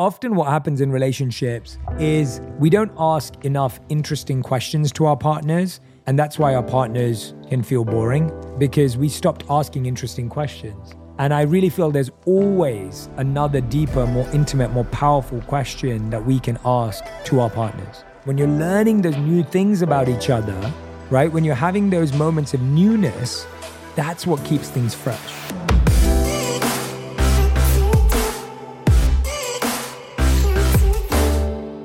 often 0.00 0.34
what 0.34 0.48
happens 0.48 0.80
in 0.80 0.90
relationships 0.90 1.76
is 1.98 2.40
we 2.58 2.70
don't 2.70 2.90
ask 2.98 3.34
enough 3.44 3.78
interesting 3.90 4.42
questions 4.42 4.90
to 4.90 5.04
our 5.04 5.16
partners. 5.16 5.80
And 6.06 6.18
that's 6.18 6.38
why 6.38 6.54
our 6.54 6.62
partners 6.62 7.34
can 7.50 7.62
feel 7.62 7.84
boring 7.84 8.32
because 8.58 8.96
we 8.96 9.10
stopped 9.10 9.44
asking 9.50 9.84
interesting 9.84 10.30
questions. 10.30 10.94
And 11.18 11.34
I 11.34 11.42
really 11.42 11.68
feel 11.68 11.90
there's 11.90 12.10
always 12.24 13.10
another 13.18 13.60
deeper, 13.60 14.06
more 14.06 14.26
intimate, 14.30 14.72
more 14.72 14.86
powerful 14.86 15.42
question 15.42 16.08
that 16.08 16.24
we 16.24 16.40
can 16.40 16.58
ask 16.64 17.04
to 17.24 17.40
our 17.40 17.50
partners. 17.50 18.02
When 18.24 18.38
you're 18.38 18.48
learning 18.48 19.02
those 19.02 19.18
new 19.18 19.44
things 19.44 19.82
about 19.82 20.08
each 20.08 20.30
other, 20.30 20.72
right? 21.10 21.30
When 21.30 21.44
you're 21.44 21.54
having 21.54 21.90
those 21.90 22.14
moments 22.14 22.54
of 22.54 22.62
newness, 22.62 23.46
that's 23.96 24.26
what 24.26 24.42
keeps 24.46 24.70
things 24.70 24.94
fresh. 24.94 25.79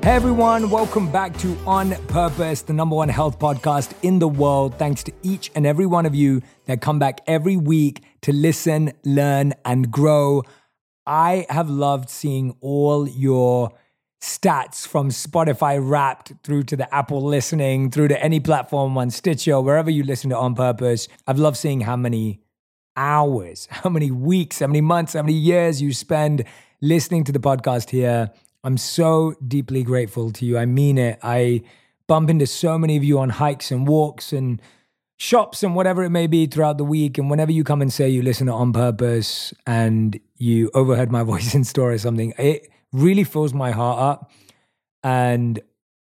Hey 0.06 0.12
everyone, 0.12 0.70
welcome 0.70 1.10
back 1.10 1.36
to 1.38 1.58
On 1.66 1.90
Purpose, 2.06 2.62
the 2.62 2.72
number 2.72 2.94
one 2.94 3.08
health 3.08 3.40
podcast 3.40 3.92
in 4.02 4.20
the 4.20 4.28
world. 4.28 4.78
Thanks 4.78 5.02
to 5.02 5.12
each 5.24 5.50
and 5.56 5.66
every 5.66 5.84
one 5.84 6.06
of 6.06 6.14
you 6.14 6.42
that 6.66 6.80
come 6.80 7.00
back 7.00 7.22
every 7.26 7.56
week 7.56 8.04
to 8.22 8.32
listen, 8.32 8.92
learn, 9.04 9.52
and 9.64 9.90
grow. 9.90 10.44
I 11.08 11.44
have 11.50 11.68
loved 11.68 12.08
seeing 12.08 12.54
all 12.60 13.08
your 13.08 13.72
stats 14.22 14.86
from 14.86 15.08
Spotify 15.08 15.76
wrapped 15.82 16.34
through 16.44 16.62
to 16.62 16.76
the 16.76 16.94
Apple 16.94 17.20
listening, 17.20 17.90
through 17.90 18.06
to 18.06 18.22
any 18.22 18.38
platform 18.38 18.96
on 18.96 19.10
Stitcher, 19.10 19.60
wherever 19.60 19.90
you 19.90 20.04
listen 20.04 20.30
to 20.30 20.36
On 20.36 20.54
Purpose. 20.54 21.08
I've 21.26 21.40
loved 21.40 21.56
seeing 21.56 21.80
how 21.80 21.96
many 21.96 22.42
hours, 22.96 23.66
how 23.72 23.90
many 23.90 24.12
weeks, 24.12 24.60
how 24.60 24.68
many 24.68 24.82
months, 24.82 25.14
how 25.14 25.22
many 25.22 25.34
years 25.34 25.82
you 25.82 25.92
spend 25.92 26.44
listening 26.80 27.24
to 27.24 27.32
the 27.32 27.40
podcast 27.40 27.90
here. 27.90 28.30
I'm 28.66 28.76
so 28.76 29.34
deeply 29.46 29.84
grateful 29.84 30.32
to 30.32 30.44
you. 30.44 30.58
I 30.58 30.66
mean 30.66 30.98
it. 30.98 31.20
I 31.22 31.62
bump 32.08 32.28
into 32.28 32.48
so 32.48 32.76
many 32.76 32.96
of 32.96 33.04
you 33.04 33.20
on 33.20 33.30
hikes 33.30 33.70
and 33.70 33.86
walks 33.86 34.32
and 34.32 34.60
shops 35.18 35.62
and 35.62 35.76
whatever 35.76 36.02
it 36.02 36.10
may 36.10 36.26
be 36.26 36.46
throughout 36.46 36.76
the 36.76 36.84
week. 36.84 37.16
And 37.16 37.30
whenever 37.30 37.52
you 37.52 37.62
come 37.62 37.80
and 37.80 37.92
say 37.92 38.08
you 38.08 38.22
listen 38.22 38.48
On 38.48 38.72
Purpose 38.72 39.54
and 39.68 40.18
you 40.36 40.68
overheard 40.74 41.12
my 41.12 41.22
voice 41.32 41.54
in 41.54 41.62
store 41.62 41.92
or 41.92 41.98
something, 41.98 42.34
it 42.38 42.68
really 42.92 43.22
fills 43.22 43.54
my 43.54 43.70
heart 43.70 44.00
up. 44.00 44.32
And 45.04 45.60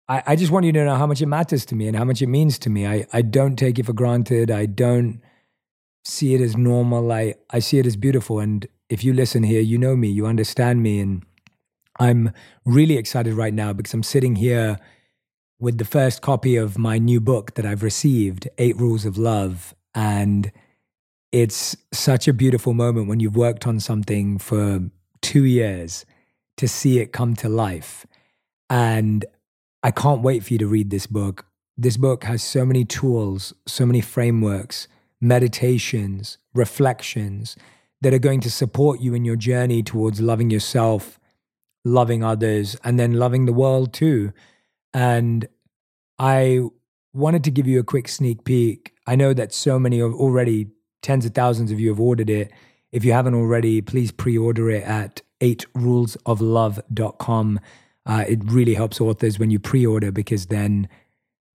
I, 0.09 0.23
I 0.27 0.35
just 0.35 0.51
want 0.51 0.65
you 0.65 0.73
to 0.73 0.83
know 0.83 0.95
how 0.95 1.07
much 1.07 1.21
it 1.21 1.27
matters 1.27 1.65
to 1.67 1.75
me 1.75 1.87
and 1.87 1.95
how 1.95 2.03
much 2.03 2.21
it 2.21 2.27
means 2.27 2.59
to 2.59 2.69
me. 2.69 2.85
I, 2.85 3.07
I 3.13 3.21
don't 3.21 3.55
take 3.55 3.79
it 3.79 3.85
for 3.85 3.93
granted. 3.93 4.51
I 4.51 4.65
don't 4.65 5.21
see 6.03 6.35
it 6.35 6.41
as 6.41 6.57
normal. 6.57 7.09
I, 7.09 7.35
I 7.51 7.59
see 7.59 7.79
it 7.79 7.85
as 7.85 7.95
beautiful. 7.95 8.39
And 8.39 8.67
if 8.89 9.01
you 9.01 9.13
listen 9.13 9.43
here, 9.43 9.61
you 9.61 9.77
know 9.77 9.95
me, 9.95 10.09
you 10.09 10.25
understand 10.25 10.83
me. 10.83 10.99
And 10.99 11.23
I'm 11.99 12.31
really 12.65 12.97
excited 12.97 13.33
right 13.33 13.53
now 13.53 13.73
because 13.73 13.93
I'm 13.93 14.03
sitting 14.03 14.37
here 14.37 14.79
with 15.59 15.77
the 15.77 15.85
first 15.85 16.21
copy 16.21 16.55
of 16.55 16.77
my 16.77 16.97
new 16.97 17.19
book 17.19 17.55
that 17.55 17.65
I've 17.65 17.83
received, 17.83 18.47
Eight 18.57 18.77
Rules 18.77 19.05
of 19.05 19.17
Love. 19.17 19.75
And 19.93 20.51
it's 21.33 21.75
such 21.91 22.29
a 22.29 22.33
beautiful 22.33 22.73
moment 22.73 23.09
when 23.09 23.19
you've 23.19 23.35
worked 23.35 23.67
on 23.67 23.81
something 23.81 24.37
for 24.37 24.79
two 25.21 25.43
years 25.43 26.05
to 26.55 26.67
see 26.69 26.99
it 26.99 27.11
come 27.11 27.35
to 27.35 27.49
life. 27.49 28.05
And 28.69 29.25
I 29.83 29.91
can't 29.91 30.21
wait 30.21 30.45
for 30.45 30.53
you 30.53 30.59
to 30.59 30.67
read 30.67 30.91
this 30.91 31.05
book. 31.05 31.45
This 31.77 31.97
book 31.97 32.23
has 32.23 32.41
so 32.41 32.65
many 32.65 32.85
tools, 32.85 33.53
so 33.67 33.85
many 33.85 33.99
frameworks, 33.99 34.87
meditations, 35.19 36.37
reflections 36.53 37.57
that 38.01 38.13
are 38.13 38.19
going 38.19 38.39
to 38.41 38.51
support 38.51 39.01
you 39.01 39.13
in 39.13 39.25
your 39.25 39.35
journey 39.35 39.83
towards 39.83 40.21
loving 40.21 40.49
yourself 40.49 41.18
loving 41.85 42.23
others 42.23 42.75
and 42.83 42.99
then 42.99 43.13
loving 43.13 43.45
the 43.45 43.53
world 43.53 43.93
too. 43.93 44.33
And 44.93 45.47
I 46.17 46.61
wanted 47.13 47.43
to 47.45 47.51
give 47.51 47.67
you 47.67 47.79
a 47.79 47.83
quick 47.83 48.07
sneak 48.07 48.43
peek. 48.43 48.93
I 49.07 49.15
know 49.15 49.33
that 49.33 49.53
so 49.53 49.79
many 49.79 49.99
of 49.99 50.13
already 50.13 50.67
tens 51.01 51.25
of 51.25 51.33
thousands 51.33 51.71
of 51.71 51.79
you 51.79 51.89
have 51.89 51.99
ordered 51.99 52.29
it. 52.29 52.51
If 52.91 53.03
you 53.05 53.13
haven't 53.13 53.35
already, 53.35 53.81
please 53.81 54.11
pre-order 54.11 54.69
it 54.69 54.83
at 54.83 55.21
8rulesoflove.com. 55.41 57.59
Uh, 58.05 58.25
it 58.27 58.39
really 58.43 58.73
helps 58.73 58.99
authors 58.99 59.39
when 59.39 59.49
you 59.51 59.59
pre-order 59.59 60.11
because 60.11 60.47
then 60.47 60.89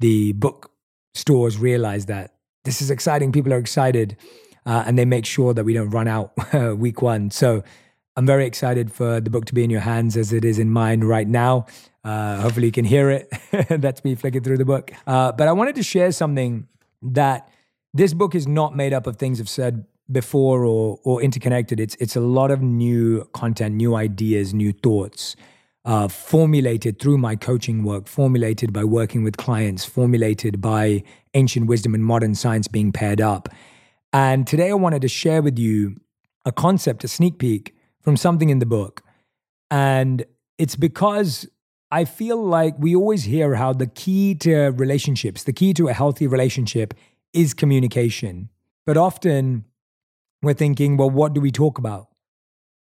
the 0.00 0.32
book 0.32 0.70
stores 1.14 1.58
realize 1.58 2.06
that 2.06 2.34
this 2.64 2.80
is 2.80 2.90
exciting. 2.90 3.32
People 3.32 3.52
are 3.52 3.58
excited, 3.58 4.16
uh, 4.64 4.84
and 4.86 4.98
they 4.98 5.04
make 5.04 5.26
sure 5.26 5.52
that 5.52 5.64
we 5.64 5.74
don't 5.74 5.90
run 5.90 6.08
out 6.08 6.32
week 6.76 7.02
one. 7.02 7.30
So 7.30 7.62
I'm 8.16 8.26
very 8.26 8.46
excited 8.46 8.92
for 8.92 9.20
the 9.20 9.28
book 9.28 9.44
to 9.46 9.54
be 9.54 9.64
in 9.64 9.70
your 9.70 9.80
hands 9.80 10.16
as 10.16 10.32
it 10.32 10.44
is 10.44 10.60
in 10.60 10.70
mine 10.70 11.02
right 11.02 11.26
now. 11.26 11.66
Uh, 12.04 12.40
hopefully, 12.40 12.66
you 12.66 12.72
can 12.72 12.84
hear 12.84 13.10
it. 13.10 13.32
That's 13.68 14.04
me 14.04 14.14
flicking 14.14 14.42
through 14.42 14.58
the 14.58 14.64
book. 14.64 14.92
Uh, 15.06 15.32
but 15.32 15.48
I 15.48 15.52
wanted 15.52 15.74
to 15.76 15.82
share 15.82 16.12
something 16.12 16.68
that 17.02 17.48
this 17.92 18.14
book 18.14 18.34
is 18.34 18.46
not 18.46 18.76
made 18.76 18.92
up 18.92 19.06
of 19.08 19.16
things 19.16 19.40
I've 19.40 19.48
said 19.48 19.84
before 20.10 20.64
or 20.64 21.00
or 21.02 21.22
interconnected. 21.22 21.80
It's 21.80 21.96
it's 21.96 22.14
a 22.14 22.20
lot 22.20 22.52
of 22.52 22.62
new 22.62 23.28
content, 23.32 23.74
new 23.74 23.96
ideas, 23.96 24.54
new 24.54 24.72
thoughts. 24.72 25.34
Uh, 25.86 26.08
formulated 26.08 26.98
through 26.98 27.18
my 27.18 27.36
coaching 27.36 27.84
work, 27.84 28.06
formulated 28.06 28.72
by 28.72 28.82
working 28.84 29.22
with 29.22 29.36
clients, 29.36 29.84
formulated 29.84 30.58
by 30.58 31.02
ancient 31.34 31.66
wisdom 31.66 31.94
and 31.94 32.02
modern 32.02 32.34
science 32.34 32.66
being 32.68 32.90
paired 32.90 33.20
up. 33.20 33.50
And 34.10 34.46
today 34.46 34.70
I 34.70 34.74
wanted 34.74 35.02
to 35.02 35.08
share 35.08 35.42
with 35.42 35.58
you 35.58 35.96
a 36.46 36.52
concept, 36.52 37.04
a 37.04 37.08
sneak 37.08 37.38
peek 37.38 37.73
from 38.04 38.16
something 38.16 38.50
in 38.50 38.58
the 38.58 38.66
book. 38.66 39.02
And 39.70 40.24
it's 40.58 40.76
because 40.76 41.48
I 41.90 42.04
feel 42.04 42.42
like 42.42 42.74
we 42.78 42.94
always 42.94 43.24
hear 43.24 43.54
how 43.54 43.72
the 43.72 43.86
key 43.86 44.34
to 44.36 44.70
relationships, 44.70 45.44
the 45.44 45.52
key 45.52 45.74
to 45.74 45.88
a 45.88 45.92
healthy 45.92 46.26
relationship 46.26 46.94
is 47.32 47.54
communication. 47.54 48.50
But 48.86 48.96
often 48.96 49.64
we're 50.42 50.54
thinking, 50.54 50.96
well, 50.96 51.10
what 51.10 51.32
do 51.32 51.40
we 51.40 51.50
talk 51.50 51.78
about? 51.78 52.08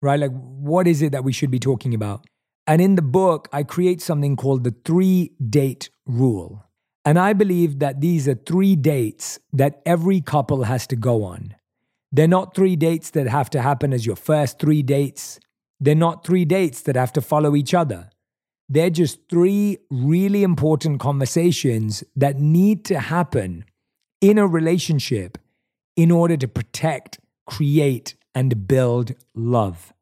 Right? 0.00 0.18
Like, 0.18 0.32
what 0.32 0.88
is 0.88 1.02
it 1.02 1.12
that 1.12 1.22
we 1.22 1.32
should 1.32 1.50
be 1.50 1.60
talking 1.60 1.94
about? 1.94 2.26
And 2.66 2.80
in 2.80 2.94
the 2.94 3.02
book, 3.02 3.48
I 3.52 3.62
create 3.62 4.00
something 4.00 4.36
called 4.36 4.64
the 4.64 4.74
three 4.84 5.32
date 5.48 5.90
rule. 6.06 6.64
And 7.04 7.18
I 7.18 7.32
believe 7.32 7.80
that 7.80 8.00
these 8.00 8.28
are 8.28 8.34
three 8.34 8.76
dates 8.76 9.40
that 9.52 9.82
every 9.84 10.20
couple 10.20 10.64
has 10.64 10.86
to 10.88 10.96
go 10.96 11.24
on. 11.24 11.54
They're 12.12 12.28
not 12.28 12.54
three 12.54 12.76
dates 12.76 13.10
that 13.10 13.26
have 13.26 13.48
to 13.50 13.62
happen 13.62 13.92
as 13.92 14.04
your 14.04 14.16
first 14.16 14.58
three 14.58 14.82
dates. 14.82 15.40
They're 15.80 15.94
not 15.94 16.24
three 16.24 16.44
dates 16.44 16.82
that 16.82 16.94
have 16.94 17.12
to 17.14 17.22
follow 17.22 17.56
each 17.56 17.72
other. 17.72 18.10
They're 18.68 18.90
just 18.90 19.28
three 19.28 19.78
really 19.90 20.42
important 20.42 21.00
conversations 21.00 22.04
that 22.14 22.38
need 22.38 22.84
to 22.86 22.98
happen 23.00 23.64
in 24.20 24.38
a 24.38 24.46
relationship 24.46 25.38
in 25.96 26.10
order 26.10 26.36
to 26.36 26.46
protect, 26.46 27.18
create, 27.46 28.14
and 28.34 28.66
build 28.68 29.12
love. 29.34 29.92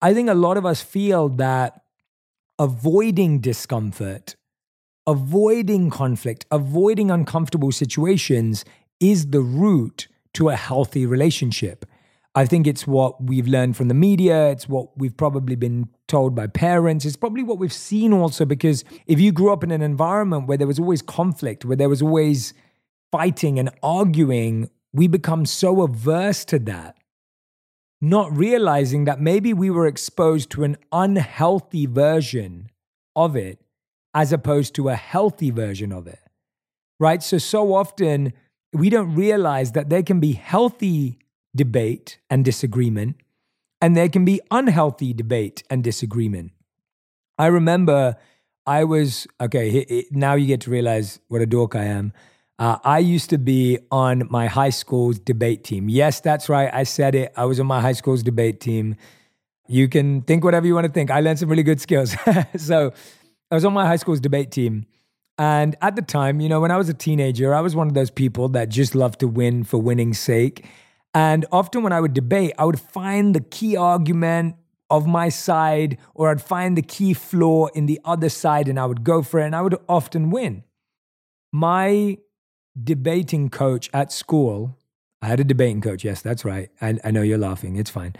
I 0.00 0.14
think 0.14 0.28
a 0.28 0.34
lot 0.34 0.56
of 0.56 0.64
us 0.64 0.82
feel 0.82 1.28
that 1.30 1.82
avoiding 2.58 3.40
discomfort, 3.40 4.36
avoiding 5.06 5.90
conflict, 5.90 6.46
avoiding 6.50 7.10
uncomfortable 7.10 7.72
situations 7.72 8.64
is 9.00 9.30
the 9.30 9.40
route 9.40 10.08
to 10.34 10.48
a 10.48 10.56
healthy 10.56 11.06
relationship. 11.06 11.86
I 12.36 12.46
think 12.46 12.66
it's 12.66 12.86
what 12.86 13.22
we've 13.22 13.46
learned 13.46 13.76
from 13.76 13.88
the 13.88 13.94
media. 13.94 14.50
It's 14.50 14.68
what 14.68 14.98
we've 14.98 15.16
probably 15.16 15.54
been 15.54 15.88
told 16.08 16.34
by 16.34 16.48
parents. 16.48 17.04
It's 17.04 17.16
probably 17.16 17.44
what 17.44 17.58
we've 17.58 17.72
seen 17.72 18.12
also 18.12 18.44
because 18.44 18.84
if 19.06 19.20
you 19.20 19.30
grew 19.30 19.52
up 19.52 19.62
in 19.62 19.70
an 19.70 19.82
environment 19.82 20.48
where 20.48 20.58
there 20.58 20.66
was 20.66 20.80
always 20.80 21.00
conflict, 21.00 21.64
where 21.64 21.76
there 21.76 21.88
was 21.88 22.02
always 22.02 22.52
fighting 23.12 23.60
and 23.60 23.70
arguing, 23.82 24.68
we 24.92 25.06
become 25.06 25.46
so 25.46 25.82
averse 25.82 26.44
to 26.46 26.58
that, 26.60 26.96
not 28.00 28.36
realizing 28.36 29.04
that 29.04 29.20
maybe 29.20 29.52
we 29.52 29.70
were 29.70 29.86
exposed 29.86 30.50
to 30.50 30.64
an 30.64 30.76
unhealthy 30.90 31.86
version 31.86 32.68
of 33.14 33.36
it 33.36 33.60
as 34.12 34.32
opposed 34.32 34.74
to 34.74 34.88
a 34.88 34.96
healthy 34.96 35.50
version 35.50 35.92
of 35.92 36.08
it. 36.08 36.18
Right? 36.98 37.22
So, 37.22 37.38
so 37.38 37.74
often 37.74 38.32
we 38.74 38.90
don't 38.90 39.14
realize 39.14 39.72
that 39.72 39.88
there 39.88 40.02
can 40.02 40.20
be 40.20 40.32
healthy 40.32 41.18
debate 41.54 42.18
and 42.28 42.44
disagreement, 42.44 43.16
and 43.80 43.96
there 43.96 44.08
can 44.08 44.24
be 44.24 44.40
unhealthy 44.50 45.12
debate 45.12 45.62
and 45.70 45.84
disagreement. 45.84 46.52
I 47.38 47.46
remember 47.46 48.16
I 48.66 48.84
was, 48.84 49.26
okay, 49.40 50.04
now 50.10 50.34
you 50.34 50.46
get 50.46 50.60
to 50.62 50.70
realize 50.70 51.20
what 51.28 51.40
a 51.40 51.46
dork 51.46 51.74
I 51.76 51.84
am. 51.84 52.12
Uh, 52.58 52.78
I 52.84 52.98
used 52.98 53.30
to 53.30 53.38
be 53.38 53.78
on 53.90 54.26
my 54.30 54.46
high 54.46 54.70
school's 54.70 55.18
debate 55.18 55.64
team. 55.64 55.88
Yes, 55.88 56.20
that's 56.20 56.48
right. 56.48 56.72
I 56.72 56.84
said 56.84 57.14
it. 57.14 57.32
I 57.36 57.44
was 57.44 57.58
on 57.58 57.66
my 57.66 57.80
high 57.80 57.92
school's 57.92 58.22
debate 58.22 58.60
team. 58.60 58.96
You 59.66 59.88
can 59.88 60.22
think 60.22 60.44
whatever 60.44 60.66
you 60.66 60.74
want 60.74 60.86
to 60.86 60.92
think. 60.92 61.10
I 61.10 61.20
learned 61.20 61.38
some 61.38 61.48
really 61.48 61.62
good 61.62 61.80
skills. 61.80 62.14
so 62.56 62.92
I 63.50 63.54
was 63.54 63.64
on 63.64 63.72
my 63.72 63.86
high 63.86 63.96
school's 63.96 64.20
debate 64.20 64.50
team. 64.50 64.86
And 65.36 65.76
at 65.82 65.96
the 65.96 66.02
time, 66.02 66.40
you 66.40 66.48
know, 66.48 66.60
when 66.60 66.70
I 66.70 66.76
was 66.76 66.88
a 66.88 66.94
teenager, 66.94 67.54
I 67.54 67.60
was 67.60 67.74
one 67.74 67.88
of 67.88 67.94
those 67.94 68.10
people 68.10 68.48
that 68.50 68.68
just 68.68 68.94
loved 68.94 69.20
to 69.20 69.28
win 69.28 69.64
for 69.64 69.78
winning's 69.78 70.18
sake. 70.18 70.64
And 71.12 71.44
often 71.50 71.82
when 71.82 71.92
I 71.92 72.00
would 72.00 72.14
debate, 72.14 72.52
I 72.58 72.64
would 72.64 72.80
find 72.80 73.34
the 73.34 73.40
key 73.40 73.76
argument, 73.76 74.56
of 74.90 75.06
my 75.06 75.28
side, 75.28 75.98
or 76.14 76.30
I'd 76.30 76.42
find 76.42 76.76
the 76.76 76.82
key 76.82 77.14
flaw 77.14 77.66
in 77.68 77.86
the 77.86 78.00
other 78.04 78.28
side 78.28 78.68
and 78.68 78.78
I 78.78 78.86
would 78.86 79.02
go 79.04 79.22
for 79.22 79.40
it, 79.40 79.46
and 79.46 79.56
I 79.56 79.62
would 79.62 79.76
often 79.88 80.30
win. 80.30 80.64
My 81.52 82.18
debating 82.82 83.48
coach 83.48 83.88
at 83.92 84.12
school, 84.12 84.78
I 85.22 85.26
had 85.26 85.40
a 85.40 85.44
debating 85.44 85.80
coach, 85.80 86.04
yes, 86.04 86.22
that's 86.22 86.44
right. 86.44 86.70
I, 86.80 86.98
I 87.04 87.10
know 87.10 87.22
you're 87.22 87.38
laughing, 87.38 87.76
it's 87.76 87.90
fine. 87.90 88.14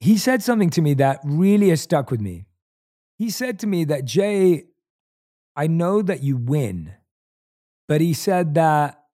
He 0.00 0.16
said 0.16 0.42
something 0.42 0.70
to 0.70 0.82
me 0.82 0.94
that 0.94 1.20
really 1.24 1.68
has 1.68 1.82
stuck 1.82 2.10
with 2.10 2.20
me. 2.20 2.44
He 3.18 3.30
said 3.30 3.58
to 3.60 3.66
me 3.66 3.84
that, 3.84 4.04
Jay, 4.06 4.64
I 5.56 5.66
know 5.66 6.02
that 6.02 6.22
you 6.22 6.36
win, 6.36 6.94
but 7.88 8.00
he 8.00 8.12
said 8.12 8.54
that, 8.54 9.04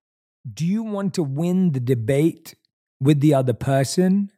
do 0.52 0.64
you 0.64 0.82
want 0.82 1.14
to 1.14 1.22
win 1.22 1.72
the 1.72 1.80
debate 1.80 2.54
with 3.00 3.20
the 3.20 3.34
other 3.34 3.52
person? 3.52 4.30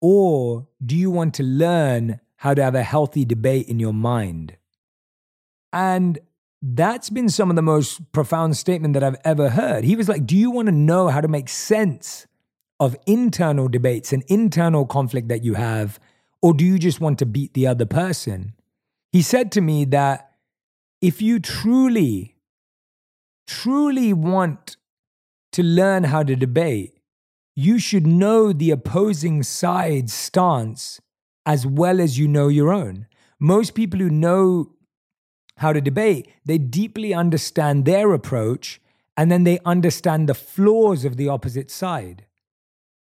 Or 0.00 0.68
do 0.84 0.96
you 0.96 1.10
want 1.10 1.34
to 1.34 1.42
learn 1.42 2.20
how 2.36 2.54
to 2.54 2.62
have 2.62 2.74
a 2.74 2.82
healthy 2.82 3.24
debate 3.24 3.68
in 3.68 3.78
your 3.78 3.92
mind? 3.92 4.56
And 5.72 6.18
that's 6.60 7.10
been 7.10 7.28
some 7.28 7.50
of 7.50 7.56
the 7.56 7.62
most 7.62 8.12
profound 8.12 8.56
statement 8.56 8.94
that 8.94 9.02
I've 9.02 9.20
ever 9.24 9.50
heard. 9.50 9.84
He 9.84 9.96
was 9.96 10.08
like, 10.08 10.26
Do 10.26 10.36
you 10.36 10.50
want 10.50 10.66
to 10.66 10.72
know 10.72 11.08
how 11.08 11.20
to 11.20 11.28
make 11.28 11.48
sense 11.48 12.26
of 12.78 12.96
internal 13.06 13.68
debates 13.68 14.12
and 14.12 14.22
internal 14.28 14.86
conflict 14.86 15.28
that 15.28 15.44
you 15.44 15.54
have? 15.54 15.98
Or 16.40 16.52
do 16.52 16.64
you 16.64 16.78
just 16.78 17.00
want 17.00 17.18
to 17.20 17.26
beat 17.26 17.54
the 17.54 17.66
other 17.66 17.86
person? 17.86 18.54
He 19.12 19.22
said 19.22 19.52
to 19.52 19.60
me 19.60 19.84
that 19.86 20.31
if 21.02 21.20
you 21.20 21.40
truly, 21.40 22.36
truly 23.48 24.12
want 24.12 24.76
to 25.50 25.62
learn 25.62 26.04
how 26.04 26.22
to 26.22 26.36
debate, 26.36 26.96
you 27.56 27.78
should 27.80 28.06
know 28.06 28.52
the 28.52 28.70
opposing 28.70 29.42
side's 29.42 30.14
stance 30.14 31.00
as 31.44 31.66
well 31.66 32.00
as 32.00 32.18
you 32.18 32.28
know 32.28 32.46
your 32.46 32.72
own. 32.72 33.06
Most 33.40 33.74
people 33.74 33.98
who 33.98 34.08
know 34.08 34.70
how 35.56 35.72
to 35.72 35.80
debate, 35.80 36.28
they 36.46 36.56
deeply 36.56 37.12
understand 37.12 37.84
their 37.84 38.12
approach 38.12 38.80
and 39.16 39.30
then 39.30 39.42
they 39.42 39.58
understand 39.64 40.28
the 40.28 40.34
flaws 40.34 41.04
of 41.04 41.16
the 41.16 41.28
opposite 41.28 41.70
side. 41.70 42.26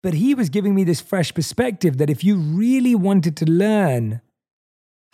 But 0.03 0.15
he 0.15 0.35
was 0.35 0.49
giving 0.49 0.75
me 0.75 0.85
this 0.85 1.03
fresh 1.03 1.33
perspective 1.35 1.99
that 1.99 2.11
if 2.11 2.25
you 2.25 2.37
really 2.37 2.95
wanted 2.95 3.37
to 3.37 3.45
learn 3.45 4.23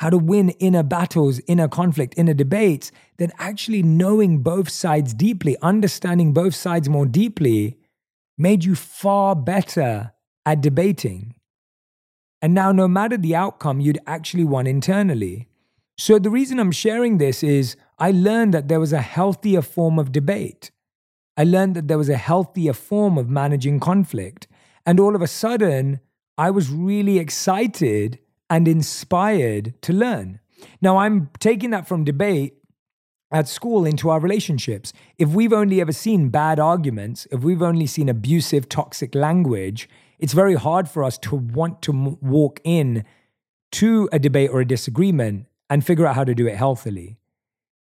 how 0.00 0.08
to 0.08 0.16
win 0.16 0.48
inner 0.60 0.82
battles, 0.82 1.42
inner 1.46 1.68
conflict, 1.68 2.14
inner 2.16 2.32
debates, 2.32 2.90
then 3.18 3.30
actually 3.38 3.82
knowing 3.82 4.38
both 4.38 4.70
sides 4.70 5.12
deeply, 5.12 5.58
understanding 5.60 6.32
both 6.32 6.54
sides 6.54 6.88
more 6.88 7.04
deeply, 7.04 7.76
made 8.38 8.64
you 8.64 8.74
far 8.74 9.36
better 9.36 10.10
at 10.46 10.62
debating. 10.62 11.34
And 12.40 12.54
now, 12.54 12.72
no 12.72 12.88
matter 12.88 13.18
the 13.18 13.36
outcome, 13.36 13.78
you'd 13.78 13.98
actually 14.06 14.44
won 14.44 14.66
internally. 14.66 15.48
So, 15.98 16.18
the 16.18 16.30
reason 16.30 16.58
I'm 16.58 16.72
sharing 16.72 17.18
this 17.18 17.42
is 17.42 17.76
I 17.98 18.10
learned 18.10 18.54
that 18.54 18.68
there 18.68 18.80
was 18.80 18.94
a 18.94 19.02
healthier 19.02 19.60
form 19.60 19.98
of 19.98 20.12
debate. 20.12 20.70
I 21.36 21.44
learned 21.44 21.76
that 21.76 21.88
there 21.88 21.98
was 21.98 22.08
a 22.08 22.16
healthier 22.16 22.72
form 22.72 23.18
of 23.18 23.28
managing 23.28 23.80
conflict. 23.80 24.48
And 24.86 24.98
all 24.98 25.14
of 25.14 25.20
a 25.20 25.26
sudden, 25.26 26.00
I 26.38 26.50
was 26.50 26.70
really 26.70 27.18
excited 27.18 28.18
and 28.50 28.66
inspired 28.66 29.80
to 29.82 29.92
learn. 29.92 30.40
Now, 30.82 30.98
I'm 30.98 31.30
taking 31.38 31.70
that 31.70 31.86
from 31.86 32.04
debate 32.04 32.56
at 33.30 33.46
school 33.48 33.86
into 33.86 34.10
our 34.10 34.18
relationships. 34.18 34.92
If 35.16 35.28
we've 35.28 35.52
only 35.52 35.80
ever 35.80 35.92
seen 35.92 36.30
bad 36.30 36.58
arguments, 36.58 37.28
if 37.30 37.42
we've 37.42 37.62
only 37.62 37.86
seen 37.86 38.08
abusive, 38.08 38.68
toxic 38.68 39.14
language, 39.14 39.88
it's 40.18 40.32
very 40.32 40.56
hard 40.56 40.88
for 40.88 41.04
us 41.04 41.16
to 41.18 41.36
want 41.36 41.80
to 41.82 41.92
m- 41.92 42.18
walk 42.20 42.60
in 42.64 43.04
to 43.72 44.08
a 44.12 44.18
debate 44.18 44.50
or 44.52 44.60
a 44.60 44.66
disagreement 44.66 45.46
and 45.70 45.86
figure 45.86 46.06
out 46.06 46.16
how 46.16 46.24
to 46.24 46.34
do 46.34 46.48
it 46.48 46.56
healthily. 46.56 47.16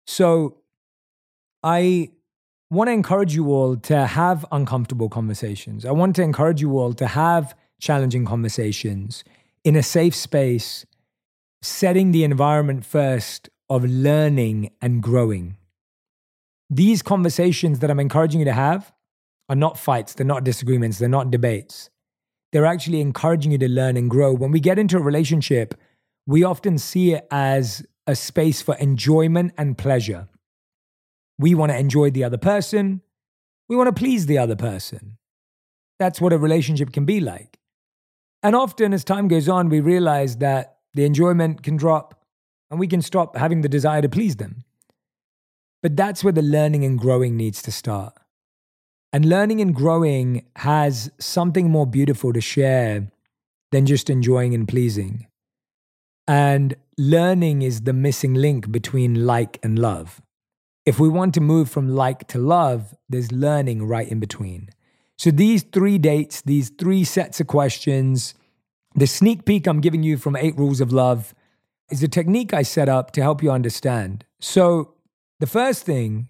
So 0.08 0.58
I 1.64 2.10
want 2.72 2.88
to 2.88 2.92
encourage 2.92 3.36
you 3.36 3.52
all 3.52 3.78
to 3.78 4.08
have 4.08 4.46
uncomfortable 4.52 5.10
conversations. 5.10 5.86
I 5.86 5.92
want 5.92 6.16
to 6.16 6.24
encourage 6.24 6.60
you 6.60 6.78
all 6.80 6.94
to 6.94 7.06
have 7.06 7.56
challenging 7.80 8.26
conversations 8.26 9.24
in 9.66 9.76
a 9.76 9.84
safe 9.84 10.16
space, 10.16 10.86
setting 11.64 12.12
the 12.12 12.24
environment 12.24 12.86
first 12.86 13.50
of 13.68 13.84
learning 13.84 14.70
and 14.80 15.02
growing. 15.02 15.58
These 16.70 17.02
conversations 17.02 17.80
that 17.80 17.90
I'm 17.90 18.00
encouraging 18.00 18.40
you 18.40 18.46
to 18.46 18.54
have 18.54 18.94
are 19.50 19.56
not 19.56 19.78
fights, 19.78 20.14
they're 20.14 20.26
not 20.26 20.44
disagreements, 20.44 21.00
they're 21.00 21.10
not 21.10 21.32
debates. 21.32 21.90
They're 22.52 22.66
actually 22.66 23.02
encouraging 23.02 23.52
you 23.52 23.58
to 23.58 23.68
learn 23.68 23.98
and 23.98 24.10
grow. 24.10 24.34
When 24.34 24.52
we 24.52 24.60
get 24.60 24.80
into 24.80 24.98
a 24.98 25.02
relationship, 25.02 25.74
we 26.28 26.44
often 26.44 26.78
see 26.78 27.14
it 27.14 27.28
as 27.32 27.84
a 28.08 28.16
space 28.16 28.62
for 28.62 28.76
enjoyment 28.76 29.54
and 29.58 29.78
pleasure. 29.78 30.30
We 31.40 31.56
want 31.56 31.72
to 31.72 31.78
enjoy 31.78 32.12
the 32.12 32.24
other 32.24 32.38
person, 32.38 33.02
we 33.68 33.76
want 33.76 33.88
to 33.88 34.00
please 34.00 34.28
the 34.28 34.38
other 34.38 34.56
person. 34.56 35.18
That's 35.98 36.22
what 36.22 36.34
a 36.34 36.38
relationship 36.38 36.94
can 36.94 37.06
be 37.06 37.20
like. 37.20 37.58
And 38.46 38.56
often, 38.56 38.94
as 38.94 39.04
time 39.04 39.28
goes 39.28 39.50
on, 39.50 39.70
we 39.70 39.80
realize 39.80 40.38
that 40.38 40.78
the 40.94 41.04
enjoyment 41.04 41.64
can 41.64 41.78
drop, 41.78 42.24
and 42.70 42.80
we 42.80 42.88
can 42.88 43.02
stop 43.02 43.36
having 43.36 43.62
the 43.62 43.68
desire 43.68 44.04
to 44.04 44.08
please 44.08 44.36
them. 44.36 44.64
But 45.82 45.98
that's 45.98 46.24
where 46.24 46.32
the 46.32 46.44
learning 46.44 46.86
and 46.86 47.00
growing 47.00 47.36
needs 47.36 47.64
to 47.64 47.72
start. 47.72 48.14
And 49.12 49.26
learning 49.26 49.62
and 49.62 49.74
growing 49.74 50.46
has 50.58 51.10
something 51.20 51.72
more 51.72 51.88
beautiful 51.88 52.34
to 52.34 52.40
share 52.40 53.10
than 53.72 53.88
just 53.88 54.12
enjoying 54.12 54.54
and 54.54 54.68
pleasing. 54.68 55.26
And 56.28 56.76
learning 57.00 57.64
is 57.64 57.82
the 57.82 57.94
missing 57.94 58.36
link 58.36 58.72
between 58.72 59.26
like 59.26 59.58
and 59.64 59.80
love. 59.80 60.22
If 60.86 61.00
we 61.00 61.10
want 61.10 61.34
to 61.34 61.42
move 61.42 61.68
from 61.68 61.96
like 61.96 62.28
to 62.28 62.38
love, 62.38 62.94
there's 63.10 63.32
learning 63.32 63.88
right 63.88 64.08
in 64.08 64.20
between. 64.20 64.70
So 65.18 65.32
these 65.32 65.64
three 65.64 65.98
dates, 65.98 66.42
these 66.42 66.70
three 66.70 67.04
sets 67.04 67.40
of 67.40 67.48
questions, 67.48 68.34
the 68.96 69.08
sneak 69.08 69.46
peek 69.46 69.68
I'm 69.68 69.82
giving 69.82 70.04
you 70.04 70.18
from 70.18 70.36
Eight 70.36 70.58
Rules 70.58 70.82
of 70.82 70.92
Love, 70.92 71.34
is 71.90 72.04
a 72.04 72.08
technique 72.08 72.54
I 72.54 72.64
set 72.64 72.90
up 72.90 73.12
to 73.12 73.22
help 73.22 73.44
you 73.44 73.52
understand. 73.52 74.26
So, 74.40 74.96
the 75.40 75.48
first 75.48 75.86
thing 75.86 76.30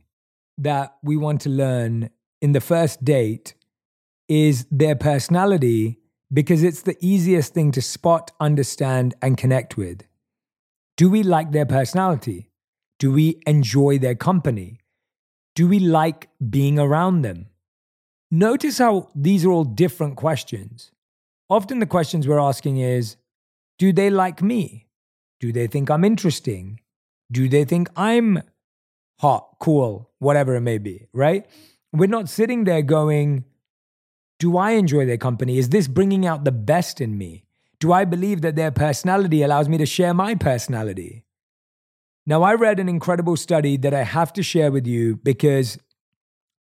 that 0.58 0.98
we 1.04 1.16
want 1.16 1.42
to 1.42 1.50
learn 1.50 2.10
in 2.42 2.52
the 2.54 2.62
first 2.62 3.06
date 3.06 3.54
is 4.28 4.66
their 4.72 4.96
personality 4.96 6.00
because 6.34 6.64
it's 6.64 6.82
the 6.82 6.98
easiest 7.00 7.54
thing 7.54 7.72
to 7.72 7.82
spot, 7.82 8.32
understand, 8.40 9.14
and 9.22 9.38
connect 9.38 9.78
with. 9.78 10.04
Do 10.98 11.10
we 11.10 11.24
like 11.24 11.52
their 11.52 11.66
personality? 11.66 12.50
Do 12.98 13.12
we 13.12 13.42
enjoy 13.46 14.00
their 14.00 14.16
company? 14.16 14.80
Do 15.54 15.68
we 15.68 15.80
like 15.80 16.30
being 16.50 16.80
around 16.80 17.22
them? 17.22 17.48
Notice 18.32 18.80
how 18.80 19.10
these 19.16 19.46
are 19.46 19.52
all 19.52 19.64
different 19.64 20.16
questions. 20.16 20.92
Often 21.50 21.80
the 21.80 21.86
questions 21.86 22.28
we're 22.28 22.40
asking 22.40 22.78
is 22.78 23.18
Do 23.78 23.94
they 23.94 24.10
like 24.10 24.42
me? 24.42 24.88
Do 25.40 25.52
they 25.52 25.68
think 25.68 25.90
I'm 25.90 26.04
interesting? 26.04 26.80
Do 27.32 27.48
they 27.50 27.66
think 27.66 27.90
I'm 27.96 28.42
hot, 29.20 29.58
cool, 29.60 30.12
whatever 30.20 30.56
it 30.56 30.62
may 30.62 30.78
be, 30.78 31.08
right? 31.14 31.46
We're 31.92 32.08
not 32.08 32.30
sitting 32.30 32.64
there 32.64 32.82
going, 32.82 33.46
Do 34.40 34.58
I 34.58 34.72
enjoy 34.72 35.06
their 35.06 35.18
company? 35.18 35.58
Is 35.58 35.70
this 35.70 35.88
bringing 35.88 36.26
out 36.26 36.44
the 36.44 36.52
best 36.52 37.00
in 37.00 37.18
me? 37.18 37.46
Do 37.80 37.94
I 37.94 38.06
believe 38.06 38.42
that 38.42 38.56
their 38.56 38.72
personality 38.72 39.44
allows 39.44 39.70
me 39.70 39.78
to 39.78 39.86
share 39.86 40.14
my 40.14 40.36
personality? 40.36 41.26
Now, 42.26 42.42
I 42.42 42.56
read 42.56 42.80
an 42.80 42.90
incredible 42.90 43.38
study 43.38 43.78
that 43.78 43.94
I 43.94 44.04
have 44.04 44.34
to 44.34 44.42
share 44.42 44.72
with 44.72 44.88
you 44.88 45.18
because 45.18 45.78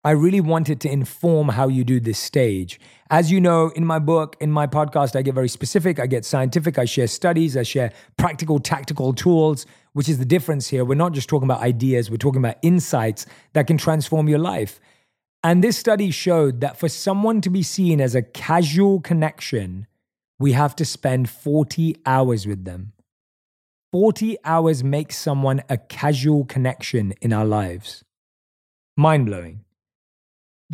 I 0.06 0.10
really 0.10 0.42
wanted 0.42 0.82
to 0.82 0.90
inform 0.90 1.48
how 1.48 1.68
you 1.68 1.82
do 1.82 1.98
this 1.98 2.18
stage. 2.18 2.78
As 3.08 3.32
you 3.32 3.40
know, 3.40 3.70
in 3.70 3.86
my 3.86 3.98
book, 3.98 4.36
in 4.38 4.52
my 4.52 4.66
podcast, 4.66 5.16
I 5.16 5.22
get 5.22 5.34
very 5.34 5.48
specific, 5.48 5.98
I 5.98 6.06
get 6.06 6.26
scientific, 6.26 6.78
I 6.78 6.84
share 6.84 7.06
studies, 7.06 7.56
I 7.56 7.62
share 7.62 7.90
practical, 8.18 8.58
tactical 8.58 9.14
tools, 9.14 9.64
which 9.94 10.10
is 10.10 10.18
the 10.18 10.26
difference 10.26 10.68
here. 10.68 10.84
We're 10.84 10.94
not 10.94 11.12
just 11.12 11.30
talking 11.30 11.46
about 11.46 11.62
ideas, 11.62 12.10
we're 12.10 12.18
talking 12.18 12.42
about 12.42 12.56
insights 12.60 13.24
that 13.54 13.66
can 13.66 13.78
transform 13.78 14.28
your 14.28 14.38
life. 14.38 14.78
And 15.42 15.64
this 15.64 15.78
study 15.78 16.10
showed 16.10 16.60
that 16.60 16.78
for 16.78 16.90
someone 16.90 17.40
to 17.40 17.48
be 17.48 17.62
seen 17.62 17.98
as 18.02 18.14
a 18.14 18.22
casual 18.22 19.00
connection, 19.00 19.86
we 20.38 20.52
have 20.52 20.76
to 20.76 20.84
spend 20.84 21.30
40 21.30 21.96
hours 22.04 22.46
with 22.46 22.64
them. 22.66 22.92
40 23.90 24.36
hours 24.44 24.84
makes 24.84 25.16
someone 25.16 25.62
a 25.70 25.78
casual 25.78 26.44
connection 26.44 27.14
in 27.22 27.32
our 27.32 27.46
lives. 27.46 28.04
Mind 28.98 29.26
blowing. 29.26 29.64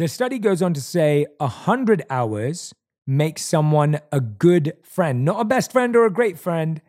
The 0.01 0.09
study 0.09 0.39
goes 0.39 0.63
on 0.63 0.73
to 0.73 0.81
say 0.81 1.27
100 1.41 2.05
hours 2.09 2.75
makes 3.07 3.43
someone 3.43 4.01
a 4.11 4.19
good 4.19 4.73
friend, 4.83 5.27
not 5.27 5.43
a 5.43 5.45
best 5.45 5.73
friend 5.73 5.95
or 5.95 6.07
a 6.07 6.11
great 6.11 6.39
friend, 6.39 6.81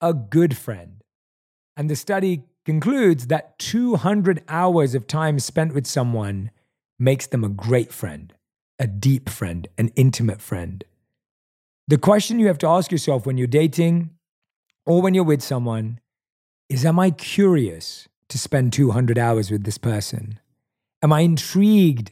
a 0.00 0.12
good 0.12 0.56
friend. 0.56 1.04
And 1.76 1.88
the 1.88 1.94
study 1.94 2.42
concludes 2.64 3.28
that 3.28 3.56
200 3.60 4.42
hours 4.48 4.96
of 4.96 5.06
time 5.06 5.38
spent 5.38 5.74
with 5.74 5.86
someone 5.86 6.50
makes 6.98 7.28
them 7.28 7.44
a 7.44 7.48
great 7.48 7.92
friend, 7.92 8.34
a 8.80 8.88
deep 8.88 9.28
friend, 9.28 9.68
an 9.78 9.92
intimate 9.94 10.42
friend. 10.42 10.82
The 11.86 11.98
question 11.98 12.40
you 12.40 12.48
have 12.48 12.58
to 12.58 12.68
ask 12.68 12.90
yourself 12.90 13.26
when 13.26 13.38
you're 13.38 13.46
dating, 13.46 14.10
or 14.84 15.00
when 15.00 15.14
you're 15.14 15.22
with 15.22 15.40
someone 15.40 16.00
is 16.68 16.84
Am 16.84 16.98
I 16.98 17.12
curious 17.12 18.08
to 18.28 18.38
spend 18.38 18.72
200 18.72 19.18
hours 19.18 19.52
with 19.52 19.62
this 19.62 19.78
person? 19.78 20.40
Am 21.00 21.12
I 21.12 21.20
intrigued? 21.20 22.10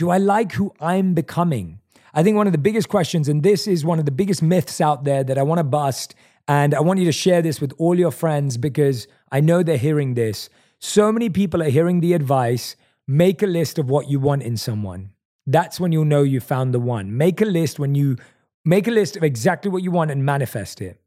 Do 0.00 0.08
I 0.08 0.16
like 0.16 0.52
who 0.52 0.72
I'm 0.80 1.12
becoming? 1.12 1.78
I 2.14 2.22
think 2.22 2.34
one 2.34 2.46
of 2.46 2.54
the 2.54 2.58
biggest 2.58 2.88
questions, 2.88 3.28
and 3.28 3.42
this 3.42 3.66
is 3.66 3.84
one 3.84 3.98
of 3.98 4.06
the 4.06 4.10
biggest 4.10 4.42
myths 4.42 4.80
out 4.80 5.04
there 5.04 5.22
that 5.22 5.36
I 5.36 5.42
want 5.42 5.58
to 5.58 5.62
bust, 5.62 6.14
and 6.48 6.74
I 6.74 6.80
want 6.80 7.00
you 7.00 7.04
to 7.04 7.12
share 7.12 7.42
this 7.42 7.60
with 7.60 7.74
all 7.76 7.98
your 7.98 8.10
friends 8.10 8.56
because 8.56 9.06
I 9.30 9.40
know 9.40 9.62
they're 9.62 9.76
hearing 9.76 10.14
this. 10.14 10.48
So 10.78 11.12
many 11.12 11.28
people 11.28 11.62
are 11.62 11.68
hearing 11.68 12.00
the 12.00 12.14
advice 12.14 12.76
make 13.06 13.42
a 13.42 13.46
list 13.46 13.78
of 13.78 13.90
what 13.90 14.08
you 14.08 14.18
want 14.18 14.42
in 14.42 14.56
someone. 14.56 15.10
That's 15.46 15.78
when 15.78 15.92
you'll 15.92 16.06
know 16.06 16.22
you 16.22 16.40
found 16.40 16.72
the 16.72 16.80
one. 16.80 17.14
Make 17.14 17.42
a 17.42 17.44
list 17.44 17.78
when 17.78 17.94
you 17.94 18.16
make 18.64 18.88
a 18.88 18.92
list 18.92 19.18
of 19.18 19.22
exactly 19.22 19.70
what 19.70 19.82
you 19.82 19.90
want 19.90 20.10
and 20.10 20.24
manifest 20.24 20.80
it. 20.80 20.98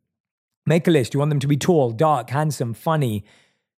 Make 0.67 0.87
a 0.87 0.91
list. 0.91 1.15
You 1.15 1.19
want 1.19 1.31
them 1.31 1.39
to 1.39 1.47
be 1.47 1.57
tall, 1.57 1.89
dark, 1.89 2.29
handsome, 2.29 2.75
funny, 2.75 3.25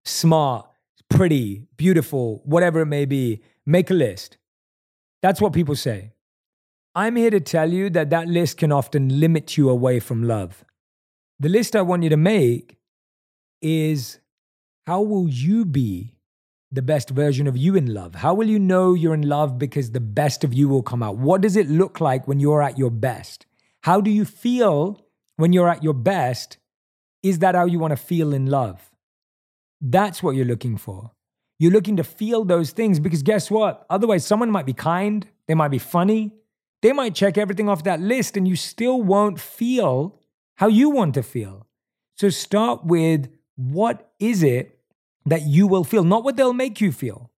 smart, 0.04 0.68
pretty, 1.08 1.68
beautiful, 1.78 2.42
whatever 2.44 2.82
it 2.82 2.88
may 2.88 3.06
be. 3.06 3.42
Make 3.66 3.90
a 3.90 3.94
list. 3.94 4.36
That's 5.26 5.42
what 5.42 5.54
people 5.54 5.76
say. 5.76 6.12
I'm 6.94 7.16
here 7.16 7.32
to 7.32 7.40
tell 7.40 7.74
you 7.74 7.90
that 7.90 8.12
that 8.12 8.28
list 8.28 8.60
can 8.60 8.72
often 8.72 9.20
limit 9.20 9.58
you 9.58 9.72
away 9.72 10.00
from 10.00 10.22
love. 10.22 10.64
The 11.40 11.50
list 11.50 11.76
I 11.76 11.82
want 11.82 12.04
you 12.04 12.12
to 12.12 12.16
make 12.16 12.78
is 13.60 14.20
how 14.86 15.02
will 15.02 15.28
you 15.28 15.66
be 15.66 16.14
the 16.72 16.84
best 16.84 17.10
version 17.10 17.48
of 17.48 17.58
you 17.58 17.76
in 17.76 17.92
love? 17.92 18.14
How 18.14 18.36
will 18.36 18.48
you 18.48 18.60
know 18.60 18.94
you're 18.94 19.16
in 19.16 19.28
love 19.28 19.58
because 19.58 19.94
the 19.94 20.00
best 20.00 20.44
of 20.44 20.54
you 20.54 20.70
will 20.70 20.84
come 20.84 21.02
out? 21.02 21.18
What 21.18 21.42
does 21.42 21.56
it 21.56 21.72
look 21.72 22.00
like 22.00 22.28
when 22.28 22.40
you're 22.40 22.62
at 22.62 22.78
your 22.78 22.92
best? 22.92 23.48
How 23.82 24.02
do 24.02 24.12
you 24.12 24.26
feel 24.26 25.08
when 25.38 25.54
you're 25.54 25.70
at 25.70 25.84
your 25.84 25.96
best? 25.96 26.60
Is 27.24 27.40
that 27.40 27.56
how 27.56 27.66
you 27.66 27.80
want 27.80 27.94
to 27.94 27.98
feel 27.98 28.32
in 28.32 28.46
love? 28.46 28.92
That's 29.82 30.22
what 30.22 30.36
you're 30.36 30.46
looking 30.46 30.78
for. 30.78 31.14
You're 31.58 31.72
looking 31.72 31.98
to 31.98 32.04
feel 32.04 32.44
those 32.44 32.72
things 32.72 33.00
because 33.00 33.24
guess 33.24 33.50
what? 33.50 33.86
Otherwise, 33.90 34.26
someone 34.26 34.52
might 34.52 34.66
be 34.66 34.74
kind, 34.74 35.28
they 35.48 35.54
might 35.54 35.70
be 35.70 35.80
funny, 35.80 36.34
they 36.82 36.92
might 36.92 37.16
check 37.16 37.38
everything 37.38 37.70
off 37.70 37.84
that 37.86 38.00
list, 38.00 38.36
and 38.36 38.48
you 38.48 38.56
still 38.56 39.02
won't 39.02 39.40
feel 39.40 40.20
how 40.56 40.68
you 40.68 40.90
want 40.90 41.14
to 41.14 41.24
feel. 41.24 41.66
So 42.18 42.30
start 42.30 42.86
with 42.86 43.30
what 43.56 44.12
is 44.20 44.44
it 44.44 44.80
that 45.26 45.44
you 45.44 45.68
will 45.68 45.84
feel, 45.84 46.04
not 46.04 46.24
what 46.24 46.36
they'll 46.36 46.54
make 46.54 46.82
you 46.82 46.92
feel. 46.92 47.32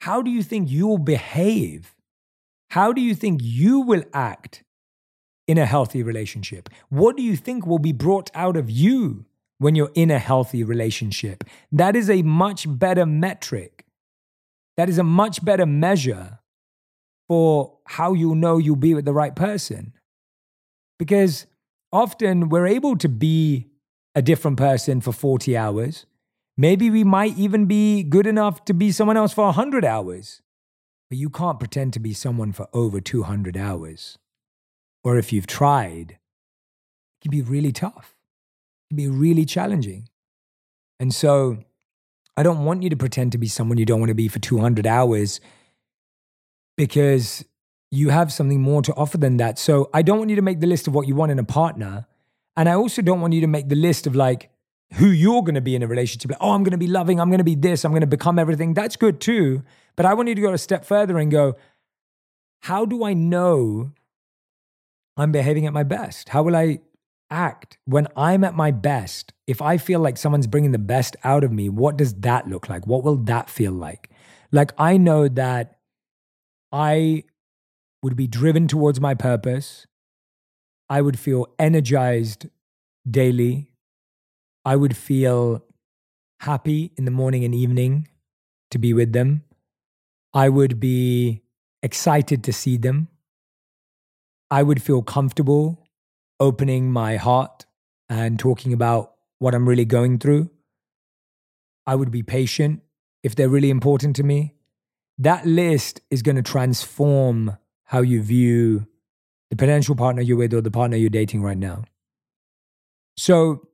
How 0.00 0.22
do 0.22 0.30
you 0.30 0.42
think 0.42 0.70
you'll 0.70 0.98
behave? 0.98 1.94
How 2.70 2.92
do 2.92 3.00
you 3.00 3.14
think 3.14 3.40
you 3.42 3.80
will 3.80 4.04
act 4.12 4.64
in 5.46 5.58
a 5.58 5.66
healthy 5.66 6.02
relationship? 6.02 6.68
What 6.88 7.16
do 7.16 7.22
you 7.22 7.36
think 7.36 7.66
will 7.66 7.78
be 7.78 7.92
brought 7.92 8.30
out 8.34 8.56
of 8.56 8.70
you 8.70 9.24
when 9.58 9.74
you're 9.74 9.92
in 9.94 10.10
a 10.10 10.18
healthy 10.18 10.64
relationship? 10.64 11.44
That 11.72 11.96
is 11.96 12.10
a 12.10 12.22
much 12.22 12.66
better 12.68 13.06
metric. 13.06 13.84
That 14.76 14.88
is 14.88 14.98
a 14.98 15.04
much 15.04 15.44
better 15.44 15.66
measure 15.66 16.40
for 17.28 17.78
how 17.86 18.12
you'll 18.12 18.34
know 18.34 18.58
you'll 18.58 18.76
be 18.76 18.94
with 18.94 19.04
the 19.04 19.12
right 19.12 19.34
person. 19.34 19.92
Because 20.98 21.46
often 21.92 22.48
we're 22.48 22.66
able 22.66 22.96
to 22.96 23.08
be 23.08 23.68
a 24.14 24.22
different 24.22 24.56
person 24.56 25.00
for 25.00 25.12
40 25.12 25.56
hours. 25.56 26.06
Maybe 26.56 26.90
we 26.90 27.02
might 27.02 27.36
even 27.36 27.66
be 27.66 28.02
good 28.02 28.26
enough 28.26 28.64
to 28.66 28.74
be 28.74 28.92
someone 28.92 29.16
else 29.16 29.32
for 29.32 29.44
100 29.46 29.84
hours. 29.84 30.40
But 31.10 31.18
you 31.18 31.30
can't 31.30 31.58
pretend 31.58 31.92
to 31.94 32.00
be 32.00 32.12
someone 32.12 32.52
for 32.52 32.68
over 32.72 33.00
200 33.00 33.56
hours. 33.56 34.18
Or 35.02 35.18
if 35.18 35.32
you've 35.32 35.46
tried, 35.46 36.12
it 36.12 36.18
can 37.22 37.30
be 37.30 37.42
really 37.42 37.72
tough, 37.72 38.13
be 38.94 39.08
really 39.08 39.44
challenging. 39.44 40.08
And 41.00 41.14
so 41.14 41.58
I 42.36 42.42
don't 42.42 42.64
want 42.64 42.82
you 42.82 42.90
to 42.90 42.96
pretend 42.96 43.32
to 43.32 43.38
be 43.38 43.48
someone 43.48 43.78
you 43.78 43.84
don't 43.84 44.00
want 44.00 44.10
to 44.10 44.14
be 44.14 44.28
for 44.28 44.38
200 44.38 44.86
hours 44.86 45.40
because 46.76 47.44
you 47.90 48.08
have 48.08 48.32
something 48.32 48.60
more 48.60 48.82
to 48.82 48.92
offer 48.94 49.18
than 49.18 49.36
that. 49.36 49.58
So 49.58 49.88
I 49.94 50.02
don't 50.02 50.18
want 50.18 50.30
you 50.30 50.36
to 50.36 50.42
make 50.42 50.60
the 50.60 50.66
list 50.66 50.88
of 50.88 50.94
what 50.94 51.06
you 51.06 51.14
want 51.14 51.30
in 51.30 51.38
a 51.38 51.44
partner. 51.44 52.06
And 52.56 52.68
I 52.68 52.74
also 52.74 53.02
don't 53.02 53.20
want 53.20 53.34
you 53.34 53.40
to 53.42 53.46
make 53.46 53.68
the 53.68 53.76
list 53.76 54.06
of 54.06 54.16
like 54.16 54.50
who 54.94 55.06
you're 55.06 55.42
going 55.42 55.54
to 55.54 55.60
be 55.60 55.76
in 55.76 55.82
a 55.82 55.86
relationship. 55.86 56.30
Like, 56.30 56.40
oh, 56.40 56.52
I'm 56.52 56.62
going 56.62 56.72
to 56.72 56.78
be 56.78 56.86
loving, 56.86 57.20
I'm 57.20 57.28
going 57.28 57.38
to 57.38 57.44
be 57.44 57.54
this, 57.54 57.84
I'm 57.84 57.92
going 57.92 58.00
to 58.00 58.06
become 58.06 58.38
everything. 58.38 58.74
That's 58.74 58.96
good 58.96 59.20
too. 59.20 59.62
But 59.96 60.06
I 60.06 60.14
want 60.14 60.28
you 60.28 60.34
to 60.34 60.40
go 60.40 60.52
a 60.52 60.58
step 60.58 60.84
further 60.84 61.18
and 61.18 61.30
go, 61.30 61.56
how 62.62 62.84
do 62.84 63.04
I 63.04 63.12
know 63.12 63.92
I'm 65.16 65.32
behaving 65.32 65.66
at 65.66 65.72
my 65.72 65.82
best? 65.82 66.30
How 66.30 66.42
will 66.42 66.56
I 66.56 66.80
act 67.30 67.78
when 67.84 68.06
I'm 68.16 68.44
at 68.44 68.54
my 68.54 68.70
best? 68.70 69.32
If 69.46 69.60
I 69.60 69.76
feel 69.76 70.00
like 70.00 70.16
someone's 70.16 70.46
bringing 70.46 70.72
the 70.72 70.78
best 70.78 71.16
out 71.24 71.44
of 71.44 71.52
me, 71.52 71.68
what 71.68 71.96
does 71.96 72.14
that 72.20 72.48
look 72.48 72.68
like? 72.68 72.86
What 72.86 73.04
will 73.04 73.16
that 73.16 73.50
feel 73.50 73.72
like? 73.72 74.10
Like, 74.52 74.72
I 74.78 74.96
know 74.96 75.28
that 75.28 75.78
I 76.72 77.24
would 78.02 78.16
be 78.16 78.26
driven 78.26 78.68
towards 78.68 79.00
my 79.00 79.14
purpose. 79.14 79.86
I 80.88 81.00
would 81.00 81.18
feel 81.18 81.46
energized 81.58 82.46
daily. 83.10 83.72
I 84.64 84.76
would 84.76 84.96
feel 84.96 85.64
happy 86.40 86.92
in 86.96 87.04
the 87.04 87.10
morning 87.10 87.44
and 87.44 87.54
evening 87.54 88.08
to 88.70 88.78
be 88.78 88.92
with 88.92 89.12
them. 89.12 89.44
I 90.32 90.48
would 90.48 90.80
be 90.80 91.42
excited 91.82 92.42
to 92.44 92.52
see 92.52 92.76
them. 92.76 93.08
I 94.50 94.62
would 94.62 94.82
feel 94.82 95.02
comfortable 95.02 95.83
opening 96.40 96.90
my 96.90 97.16
heart 97.16 97.66
and 98.08 98.38
talking 98.38 98.72
about 98.72 99.14
what 99.38 99.54
I'm 99.54 99.68
really 99.68 99.84
going 99.84 100.18
through. 100.18 100.50
I 101.86 101.94
would 101.94 102.10
be 102.10 102.22
patient 102.22 102.82
if 103.22 103.34
they're 103.34 103.48
really 103.48 103.70
important 103.70 104.16
to 104.16 104.22
me 104.22 104.54
that 105.18 105.46
list 105.46 106.00
is 106.10 106.22
going 106.22 106.36
to 106.36 106.42
transform 106.42 107.56
how 107.84 108.00
you 108.00 108.22
view 108.22 108.86
the 109.50 109.56
potential 109.56 109.94
partner 109.94 110.22
you're 110.22 110.36
with 110.36 110.52
or 110.52 110.60
the 110.60 110.70
partner 110.70 110.96
you're 110.96 111.10
dating 111.10 111.42
right 111.42 111.58
now. 111.58 111.84
So, 113.16 113.68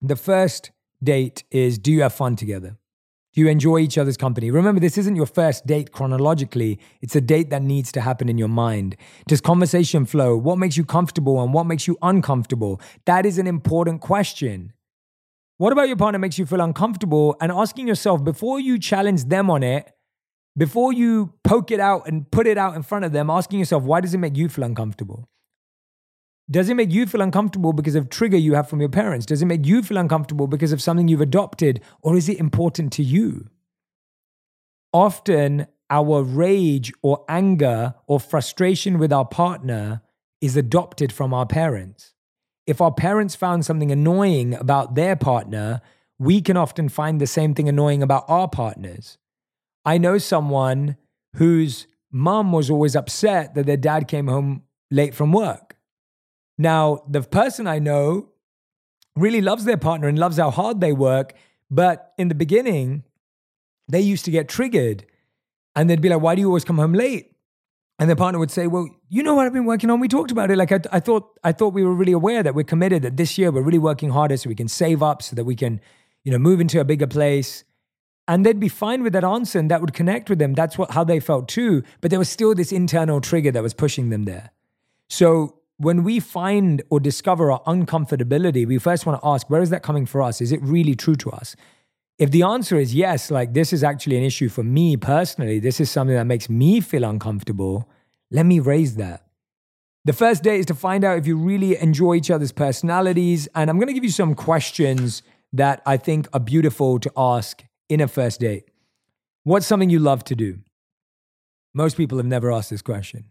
the 0.00 0.16
first 0.16 0.70
date 1.02 1.44
is 1.50 1.78
do 1.78 1.92
you 1.92 2.02
have 2.02 2.14
fun 2.14 2.36
together? 2.36 2.78
Do 3.34 3.40
you 3.40 3.48
enjoy 3.48 3.78
each 3.78 3.96
other's 3.96 4.18
company? 4.18 4.50
Remember, 4.50 4.78
this 4.78 4.98
isn't 4.98 5.16
your 5.16 5.24
first 5.24 5.66
date 5.66 5.90
chronologically. 5.90 6.78
It's 7.00 7.16
a 7.16 7.20
date 7.20 7.48
that 7.48 7.62
needs 7.62 7.90
to 7.92 8.02
happen 8.02 8.28
in 8.28 8.36
your 8.36 8.48
mind. 8.48 8.94
Does 9.26 9.40
conversation 9.40 10.04
flow? 10.04 10.36
What 10.36 10.58
makes 10.58 10.76
you 10.76 10.84
comfortable 10.84 11.42
and 11.42 11.54
what 11.54 11.64
makes 11.64 11.86
you 11.86 11.96
uncomfortable? 12.02 12.78
That 13.06 13.24
is 13.24 13.38
an 13.38 13.46
important 13.46 14.02
question. 14.02 14.74
What 15.56 15.72
about 15.72 15.88
your 15.88 15.96
partner 15.96 16.18
makes 16.18 16.38
you 16.38 16.44
feel 16.44 16.60
uncomfortable? 16.60 17.34
And 17.40 17.50
asking 17.50 17.88
yourself 17.88 18.22
before 18.22 18.60
you 18.60 18.78
challenge 18.78 19.24
them 19.24 19.48
on 19.48 19.62
it, 19.62 19.90
before 20.54 20.92
you 20.92 21.32
poke 21.42 21.70
it 21.70 21.80
out 21.80 22.06
and 22.06 22.30
put 22.30 22.46
it 22.46 22.58
out 22.58 22.76
in 22.76 22.82
front 22.82 23.06
of 23.06 23.12
them, 23.12 23.30
asking 23.30 23.60
yourself, 23.60 23.82
why 23.82 24.02
does 24.02 24.12
it 24.12 24.18
make 24.18 24.36
you 24.36 24.50
feel 24.50 24.64
uncomfortable? 24.64 25.26
Does 26.50 26.68
it 26.68 26.74
make 26.74 26.90
you 26.90 27.06
feel 27.06 27.22
uncomfortable 27.22 27.72
because 27.72 27.94
of 27.94 28.10
trigger 28.10 28.36
you 28.36 28.54
have 28.54 28.68
from 28.68 28.80
your 28.80 28.88
parents? 28.88 29.26
Does 29.26 29.42
it 29.42 29.46
make 29.46 29.64
you 29.64 29.82
feel 29.82 29.96
uncomfortable 29.96 30.46
because 30.46 30.72
of 30.72 30.82
something 30.82 31.08
you've 31.08 31.20
adopted? 31.20 31.80
Or 32.02 32.16
is 32.16 32.28
it 32.28 32.38
important 32.38 32.92
to 32.94 33.02
you? 33.02 33.48
Often, 34.92 35.66
our 35.88 36.22
rage 36.22 36.92
or 37.02 37.24
anger 37.28 37.94
or 38.06 38.18
frustration 38.18 38.98
with 38.98 39.12
our 39.12 39.26
partner 39.26 40.02
is 40.40 40.56
adopted 40.56 41.12
from 41.12 41.32
our 41.32 41.46
parents. 41.46 42.14
If 42.66 42.80
our 42.80 42.92
parents 42.92 43.34
found 43.34 43.64
something 43.64 43.92
annoying 43.92 44.54
about 44.54 44.94
their 44.94 45.16
partner, 45.16 45.80
we 46.18 46.40
can 46.40 46.56
often 46.56 46.88
find 46.88 47.20
the 47.20 47.26
same 47.26 47.54
thing 47.54 47.68
annoying 47.68 48.02
about 48.02 48.24
our 48.28 48.48
partners. 48.48 49.18
I 49.84 49.98
know 49.98 50.18
someone 50.18 50.96
whose 51.36 51.86
mom 52.10 52.52
was 52.52 52.70
always 52.70 52.94
upset 52.94 53.54
that 53.54 53.66
their 53.66 53.76
dad 53.76 54.06
came 54.06 54.28
home 54.28 54.62
late 54.90 55.14
from 55.14 55.32
work. 55.32 55.76
Now, 56.62 57.02
the 57.08 57.22
person 57.22 57.66
I 57.66 57.80
know 57.80 58.28
really 59.16 59.40
loves 59.40 59.64
their 59.64 59.76
partner 59.76 60.06
and 60.06 60.16
loves 60.16 60.36
how 60.36 60.50
hard 60.50 60.80
they 60.80 60.92
work, 60.92 61.34
but 61.70 62.12
in 62.18 62.28
the 62.28 62.36
beginning, 62.36 63.02
they 63.88 64.00
used 64.00 64.24
to 64.26 64.30
get 64.30 64.48
triggered 64.48 65.04
and 65.74 65.90
they'd 65.90 66.00
be 66.00 66.08
like, 66.08 66.20
Why 66.20 66.36
do 66.36 66.40
you 66.40 66.46
always 66.46 66.64
come 66.64 66.78
home 66.78 66.92
late? 66.92 67.32
And 67.98 68.08
their 68.08 68.16
partner 68.16 68.38
would 68.38 68.52
say, 68.52 68.68
Well, 68.68 68.88
you 69.08 69.24
know 69.24 69.34
what 69.34 69.44
I've 69.44 69.52
been 69.52 69.64
working 69.64 69.90
on? 69.90 69.98
We 69.98 70.06
talked 70.06 70.30
about 70.30 70.52
it. 70.52 70.56
Like 70.56 70.70
I, 70.70 70.80
I 70.92 71.00
thought 71.00 71.36
I 71.42 71.50
thought 71.50 71.74
we 71.74 71.82
were 71.82 71.94
really 71.94 72.12
aware 72.12 72.44
that 72.44 72.54
we're 72.54 72.62
committed, 72.62 73.02
that 73.02 73.16
this 73.16 73.36
year 73.36 73.50
we're 73.50 73.62
really 73.62 73.78
working 73.78 74.10
harder 74.10 74.36
so 74.36 74.48
we 74.48 74.54
can 74.54 74.68
save 74.68 75.02
up 75.02 75.20
so 75.20 75.34
that 75.34 75.44
we 75.44 75.56
can, 75.56 75.80
you 76.22 76.30
know, 76.30 76.38
move 76.38 76.60
into 76.60 76.78
a 76.78 76.84
bigger 76.84 77.08
place 77.08 77.64
and 78.28 78.46
they'd 78.46 78.60
be 78.60 78.68
fine 78.68 79.02
with 79.02 79.12
that 79.14 79.24
answer 79.24 79.58
and 79.58 79.68
that 79.68 79.80
would 79.80 79.92
connect 79.92 80.30
with 80.30 80.38
them 80.38 80.54
that's 80.54 80.78
what 80.78 80.92
how 80.92 81.02
they 81.02 81.18
felt 81.18 81.48
too 81.48 81.82
but 82.00 82.10
there 82.10 82.20
was 82.20 82.28
still 82.28 82.54
this 82.54 82.70
internal 82.70 83.20
trigger 83.20 83.50
that 83.50 83.64
was 83.64 83.74
pushing 83.74 84.10
them 84.10 84.22
there 84.26 84.52
so 85.08 85.58
when 85.82 86.04
we 86.04 86.20
find 86.20 86.82
or 86.90 87.00
discover 87.00 87.52
our 87.52 87.62
uncomfortability 87.64 88.66
we 88.66 88.78
first 88.78 89.06
want 89.06 89.20
to 89.20 89.28
ask 89.28 89.48
where 89.50 89.62
is 89.62 89.70
that 89.70 89.82
coming 89.82 90.06
for 90.06 90.22
us 90.22 90.40
is 90.40 90.52
it 90.52 90.62
really 90.62 90.94
true 90.94 91.16
to 91.16 91.30
us 91.30 91.56
if 92.18 92.30
the 92.30 92.42
answer 92.42 92.76
is 92.76 92.94
yes 92.94 93.30
like 93.30 93.52
this 93.52 93.72
is 93.72 93.82
actually 93.82 94.16
an 94.16 94.22
issue 94.22 94.48
for 94.48 94.62
me 94.62 94.96
personally 94.96 95.58
this 95.58 95.80
is 95.80 95.90
something 95.90 96.16
that 96.16 96.26
makes 96.26 96.48
me 96.48 96.80
feel 96.80 97.04
uncomfortable 97.04 97.88
let 98.30 98.46
me 98.46 98.60
raise 98.60 98.96
that 98.96 99.26
The 100.04 100.12
first 100.12 100.42
date 100.42 100.58
is 100.58 100.66
to 100.66 100.74
find 100.74 101.04
out 101.04 101.18
if 101.18 101.28
you 101.28 101.36
really 101.36 101.76
enjoy 101.78 102.16
each 102.16 102.30
other's 102.30 102.50
personalities. 102.50 103.48
And 103.54 103.70
I'm 103.70 103.76
going 103.76 103.86
to 103.86 103.94
give 103.94 104.02
you 104.02 104.10
some 104.10 104.34
questions 104.34 105.22
that 105.52 105.80
I 105.86 105.96
think 105.96 106.26
are 106.32 106.40
beautiful 106.40 106.98
to 106.98 107.12
ask 107.16 107.62
in 107.88 108.00
a 108.00 108.08
first 108.08 108.40
date. 108.40 108.64
What's 109.44 109.66
something 109.66 109.90
you 109.90 110.00
love 110.00 110.24
to 110.24 110.34
do? 110.34 110.58
Most 111.72 111.96
people 111.96 112.18
have 112.18 112.26
never 112.26 112.50
asked 112.50 112.70
this 112.70 112.82
question. 112.82 113.26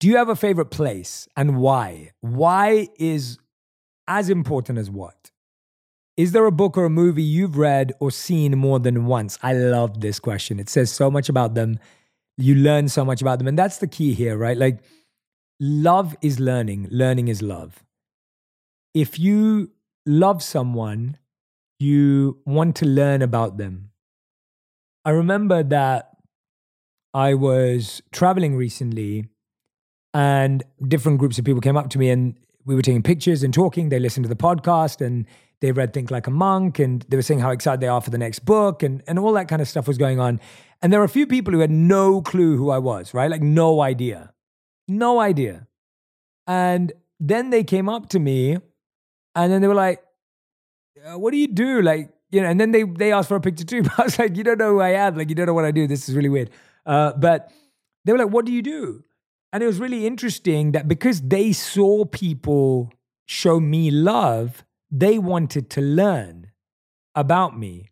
Do 0.00 0.06
you 0.08 0.16
have 0.16 0.28
a 0.28 0.36
favorite 0.36 0.70
place 0.70 1.28
and 1.36 1.58
why? 1.58 2.12
Why 2.20 2.88
is 2.98 3.38
as 4.06 4.30
important 4.30 4.78
as 4.78 4.90
what? 4.90 5.30
Is 6.16 6.32
there 6.32 6.46
a 6.46 6.52
book 6.52 6.76
or 6.76 6.84
a 6.84 6.90
movie 6.90 7.22
you've 7.22 7.56
read 7.56 7.92
or 8.00 8.10
seen 8.10 8.58
more 8.58 8.78
than 8.78 9.06
once? 9.06 9.38
I 9.42 9.52
love 9.52 10.00
this 10.00 10.18
question. 10.18 10.58
It 10.58 10.68
says 10.68 10.90
so 10.90 11.10
much 11.10 11.28
about 11.28 11.54
them. 11.54 11.78
You 12.36 12.54
learn 12.54 12.88
so 12.88 13.04
much 13.04 13.20
about 13.20 13.38
them. 13.38 13.48
And 13.48 13.58
that's 13.58 13.78
the 13.78 13.86
key 13.86 14.14
here, 14.14 14.36
right? 14.36 14.56
Like, 14.56 14.80
love 15.60 16.16
is 16.22 16.38
learning, 16.38 16.88
learning 16.90 17.28
is 17.28 17.42
love. 17.42 17.84
If 18.94 19.18
you 19.18 19.70
love 20.06 20.42
someone, 20.42 21.18
you 21.78 22.38
want 22.44 22.76
to 22.76 22.86
learn 22.86 23.22
about 23.22 23.58
them. 23.58 23.90
I 25.04 25.10
remember 25.10 25.62
that 25.62 26.16
I 27.14 27.34
was 27.34 28.02
traveling 28.12 28.56
recently 28.56 29.28
and 30.14 30.62
different 30.86 31.18
groups 31.18 31.38
of 31.38 31.44
people 31.44 31.60
came 31.60 31.76
up 31.76 31.90
to 31.90 31.98
me 31.98 32.10
and 32.10 32.34
we 32.64 32.74
were 32.74 32.82
taking 32.82 33.02
pictures 33.02 33.42
and 33.42 33.52
talking. 33.52 33.88
They 33.88 33.98
listened 33.98 34.24
to 34.24 34.28
the 34.28 34.36
podcast 34.36 35.04
and 35.04 35.26
they 35.60 35.72
read 35.72 35.92
Think 35.92 36.10
Like 36.10 36.26
a 36.26 36.30
Monk 36.30 36.78
and 36.78 37.04
they 37.08 37.16
were 37.16 37.22
saying 37.22 37.40
how 37.40 37.50
excited 37.50 37.80
they 37.80 37.88
are 37.88 38.00
for 38.00 38.10
the 38.10 38.18
next 38.18 38.40
book 38.40 38.82
and, 38.82 39.02
and 39.06 39.18
all 39.18 39.32
that 39.32 39.48
kind 39.48 39.60
of 39.62 39.68
stuff 39.68 39.86
was 39.88 39.98
going 39.98 40.20
on. 40.20 40.40
And 40.80 40.92
there 40.92 41.00
were 41.00 41.06
a 41.06 41.10
few 41.10 41.26
people 41.26 41.52
who 41.52 41.60
had 41.60 41.70
no 41.70 42.22
clue 42.22 42.56
who 42.56 42.70
I 42.70 42.78
was, 42.78 43.12
right? 43.12 43.30
Like, 43.30 43.42
no 43.42 43.80
idea. 43.80 44.32
No 44.86 45.20
idea. 45.20 45.66
And 46.46 46.92
then 47.20 47.50
they 47.50 47.64
came 47.64 47.88
up 47.88 48.08
to 48.10 48.18
me 48.18 48.58
and 49.34 49.52
then 49.52 49.60
they 49.60 49.68
were 49.68 49.74
like, 49.74 50.02
uh, 51.04 51.18
What 51.18 51.32
do 51.32 51.36
you 51.36 51.48
do? 51.48 51.82
Like, 51.82 52.10
you 52.30 52.42
know, 52.42 52.48
and 52.48 52.60
then 52.60 52.72
they, 52.72 52.84
they 52.84 53.12
asked 53.12 53.28
for 53.28 53.36
a 53.36 53.40
picture 53.40 53.64
too. 53.64 53.82
But 53.82 53.92
I 53.98 54.02
was 54.04 54.18
like, 54.18 54.36
You 54.36 54.44
don't 54.44 54.58
know 54.58 54.72
who 54.72 54.80
I 54.80 54.90
am. 54.90 55.16
Like, 55.16 55.28
you 55.28 55.34
don't 55.34 55.46
know 55.46 55.54
what 55.54 55.64
I 55.64 55.70
do. 55.70 55.86
This 55.86 56.08
is 56.08 56.14
really 56.14 56.28
weird. 56.28 56.50
Uh, 56.86 57.12
but 57.12 57.50
they 58.04 58.12
were 58.12 58.18
like, 58.18 58.30
What 58.30 58.46
do 58.46 58.52
you 58.52 58.62
do? 58.62 59.04
And 59.52 59.62
it 59.62 59.66
was 59.66 59.80
really 59.80 60.06
interesting 60.06 60.72
that 60.72 60.88
because 60.88 61.22
they 61.22 61.52
saw 61.52 62.04
people 62.04 62.92
show 63.26 63.60
me 63.60 63.90
love, 63.90 64.64
they 64.90 65.18
wanted 65.18 65.70
to 65.70 65.80
learn 65.80 66.50
about 67.14 67.58
me. 67.58 67.90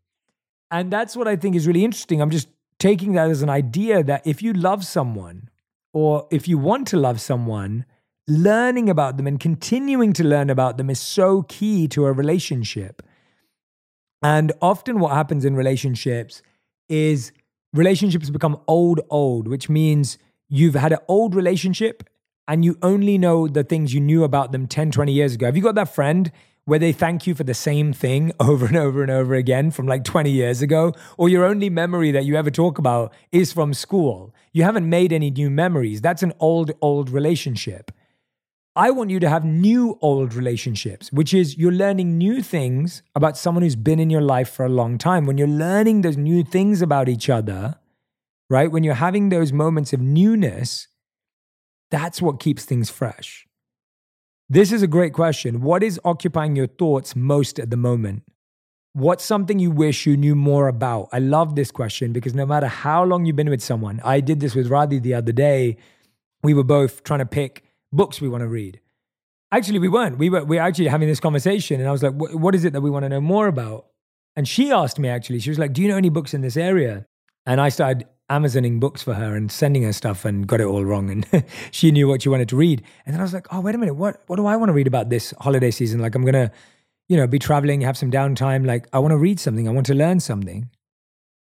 And 0.71 0.93
that's 0.93 1.17
what 1.17 1.29
I 1.29 1.37
think 1.37 1.57
is 1.57 1.67
really 1.67 1.85
interesting. 1.85 2.21
I'm 2.21 2.31
just 2.31 2.49
taking 2.79 3.13
that 3.13 3.31
as 3.31 3.43
an 3.43 3.51
idea 3.51 4.03
that 4.03 4.27
if 4.27 4.43
you 4.43 4.53
love 4.53 4.85
someone 4.85 5.49
or 5.93 6.27
if 6.31 6.47
you 6.47 6.59
want 6.59 6.89
to 6.89 6.97
love 6.97 7.21
someone, 7.21 7.87
learning 8.29 8.91
about 8.91 9.17
them 9.17 9.27
and 9.27 9.39
continuing 9.39 10.13
to 10.13 10.25
learn 10.25 10.51
about 10.51 10.77
them 10.77 10.91
is 10.91 11.01
so 11.01 11.43
key 11.43 11.89
to 11.89 12.07
a 12.07 12.13
relationship. 12.13 13.03
And 14.23 14.53
often, 14.61 14.99
what 14.99 15.13
happens 15.13 15.45
in 15.45 15.55
relationships 15.55 16.43
is 16.89 17.33
relationships 17.73 18.31
become 18.31 18.59
old, 18.67 19.01
old, 19.11 19.47
which 19.47 19.69
means 19.69 20.19
you've 20.49 20.75
had 20.75 20.93
an 20.93 20.99
old 21.09 21.35
relationship 21.35 22.09
and 22.49 22.65
you 22.65 22.79
only 22.83 23.19
know 23.19 23.49
the 23.49 23.65
things 23.65 23.93
you 23.93 24.01
knew 24.01 24.25
about 24.25 24.53
them 24.53 24.67
10, 24.67 24.91
20 24.91 25.13
years 25.13 25.35
ago. 25.35 25.47
Have 25.47 25.57
you 25.57 25.63
got 25.63 25.75
that 25.75 25.95
friend 25.95 26.31
where 26.65 26.79
they 26.79 26.93
thank 26.93 27.27
you 27.27 27.35
for 27.35 27.45
the 27.45 27.55
same 27.55 27.93
thing 27.93 28.33
over 28.41 28.67
and 28.67 28.77
over 28.77 29.03
and 29.03 29.11
over 29.11 29.35
again 29.35 29.71
from 29.71 29.87
like 29.87 30.05
20 30.05 30.31
years 30.31 30.63
ago? 30.63 30.93
Or 31.17 31.29
your 31.29 31.45
only 31.45 31.71
memory 31.71 32.11
that 32.13 32.25
you 32.25 32.37
ever 32.37 32.51
talk 32.51 32.79
about 32.79 33.13
is 33.33 33.53
from 33.53 33.75
school? 33.75 34.35
You 34.53 34.63
haven't 34.63 34.89
made 34.89 35.13
any 35.13 35.31
new 35.31 35.51
memories. 35.51 36.01
That's 36.01 36.23
an 36.23 36.33
old, 36.39 36.73
old 36.81 37.11
relationship. 37.11 37.91
I 38.77 38.91
want 38.91 39.09
you 39.09 39.19
to 39.21 39.29
have 39.29 39.43
new 39.43 39.99
old 40.03 40.35
relationships, 40.35 41.11
which 41.11 41.33
is 41.33 41.57
you're 41.57 41.73
learning 41.73 42.19
new 42.19 42.43
things 42.43 43.03
about 43.15 43.39
someone 43.39 43.63
who's 43.63 43.75
been 43.75 43.99
in 43.99 44.11
your 44.11 44.21
life 44.21 44.51
for 44.51 44.67
a 44.67 44.69
long 44.69 44.99
time. 44.99 45.25
When 45.25 45.39
you're 45.39 45.49
learning 45.49 46.03
those 46.03 46.19
new 46.19 46.45
things 46.45 46.83
about 46.83 47.09
each 47.09 47.31
other, 47.31 47.77
right? 48.49 48.71
When 48.71 48.85
you're 48.85 48.95
having 48.95 49.29
those 49.29 49.53
moments 49.53 49.93
of 49.93 50.01
newness, 50.01 50.89
that's 51.91 52.21
what 52.21 52.41
keeps 52.41 52.65
things 52.65 52.91
fresh. 52.91 53.47
This 54.49 54.73
is 54.73 54.83
a 54.83 54.87
great 54.87 55.13
question. 55.13 55.61
What 55.61 55.83
is 55.83 56.01
occupying 56.05 56.55
your 56.55 56.69
thoughts 56.69 57.17
most 57.17 57.59
at 57.59 57.71
the 57.71 57.77
moment? 57.77 58.23
What's 58.93 59.25
something 59.25 59.59
you 59.59 59.71
wish 59.71 60.07
you 60.07 60.17
knew 60.17 60.35
more 60.35 60.69
about? 60.69 61.09
I 61.13 61.19
love 61.19 61.55
this 61.55 61.71
question 61.71 62.13
because 62.13 62.35
no 62.35 62.47
matter 62.47 62.67
how 62.67 63.05
long 63.05 63.27
you've 63.27 63.37
been 63.37 63.51
with 63.51 63.63
someone, 63.63 64.01
I 64.05 64.21
did 64.21 64.41
this 64.41 64.55
with 64.55 64.71
Radhi 64.71 65.03
the 65.03 65.15
other 65.15 65.33
day. 65.33 65.77
We 66.43 66.55
were 66.55 66.65
both 66.65 67.03
trying 67.03 67.19
to 67.19 67.27
pick 67.27 67.65
books 67.93 68.21
we 68.21 68.29
want 68.29 68.43
to 68.43 68.49
read. 68.49 68.81
Actually, 69.53 69.81
we 69.81 69.89
weren't. 69.89 70.19
We 70.19 70.31
were 70.31 70.45
we 70.45 70.57
were 70.57 70.63
actually 70.63 70.89
having 70.89 71.09
this 71.09 71.21
conversation, 71.21 71.81
and 71.81 71.89
I 71.89 71.93
was 71.93 72.03
like, 72.03 72.15
"What 72.15 72.55
is 72.55 72.65
it 72.65 72.73
that 72.73 72.81
we 72.81 72.91
want 72.91 73.05
to 73.05 73.09
know 73.09 73.21
more 73.21 73.49
about?" 73.49 73.87
And 74.35 74.47
she 74.47 74.73
asked 74.73 74.99
me 74.99 75.09
actually. 75.09 75.41
She 75.41 75.51
was 75.51 75.59
like, 75.59 75.73
"Do 75.73 75.83
you 75.83 75.89
know 75.89 75.97
any 75.97 76.09
books 76.09 76.35
in 76.35 76.41
this 76.41 76.57
area?" 76.57 77.07
And 77.45 77.61
I 77.61 77.69
started 77.69 78.07
Amazoning 78.31 78.81
books 78.81 79.03
for 79.03 79.15
her 79.15 79.37
and 79.37 79.51
sending 79.51 79.85
her 79.85 79.93
stuff 79.93 80.25
and 80.25 80.47
got 80.47 80.61
it 80.61 80.67
all 80.67 80.85
wrong. 80.85 81.11
And 81.11 81.45
she 81.71 81.91
knew 81.91 82.09
what 82.09 82.23
she 82.23 82.29
wanted 82.29 82.49
to 82.51 82.57
read. 82.57 82.83
And 83.05 83.15
then 83.15 83.21
I 83.21 83.23
was 83.23 83.33
like, 83.33 83.47
oh, 83.53 83.61
wait 83.61 83.75
a 83.75 83.79
minute. 83.79 83.95
What, 83.95 84.23
what 84.27 84.37
do 84.37 84.47
I 84.47 84.57
want 84.57 84.69
to 84.69 84.73
read 84.73 84.87
about 84.87 85.11
this 85.11 85.33
holiday 85.41 85.71
season? 85.71 86.01
Like, 86.01 86.15
I'm 86.15 86.23
going 86.23 86.35
to, 86.35 86.51
you 87.09 87.17
know, 87.17 87.27
be 87.27 87.39
traveling, 87.39 87.83
have 87.83 87.97
some 87.97 88.11
downtime. 88.11 88.67
Like, 88.67 88.89
I 88.93 88.99
want 88.99 89.13
to 89.13 89.19
read 89.19 89.39
something. 89.39 89.69
I 89.69 89.71
want 89.71 89.87
to 89.87 89.95
learn 89.95 90.21
something. 90.21 90.71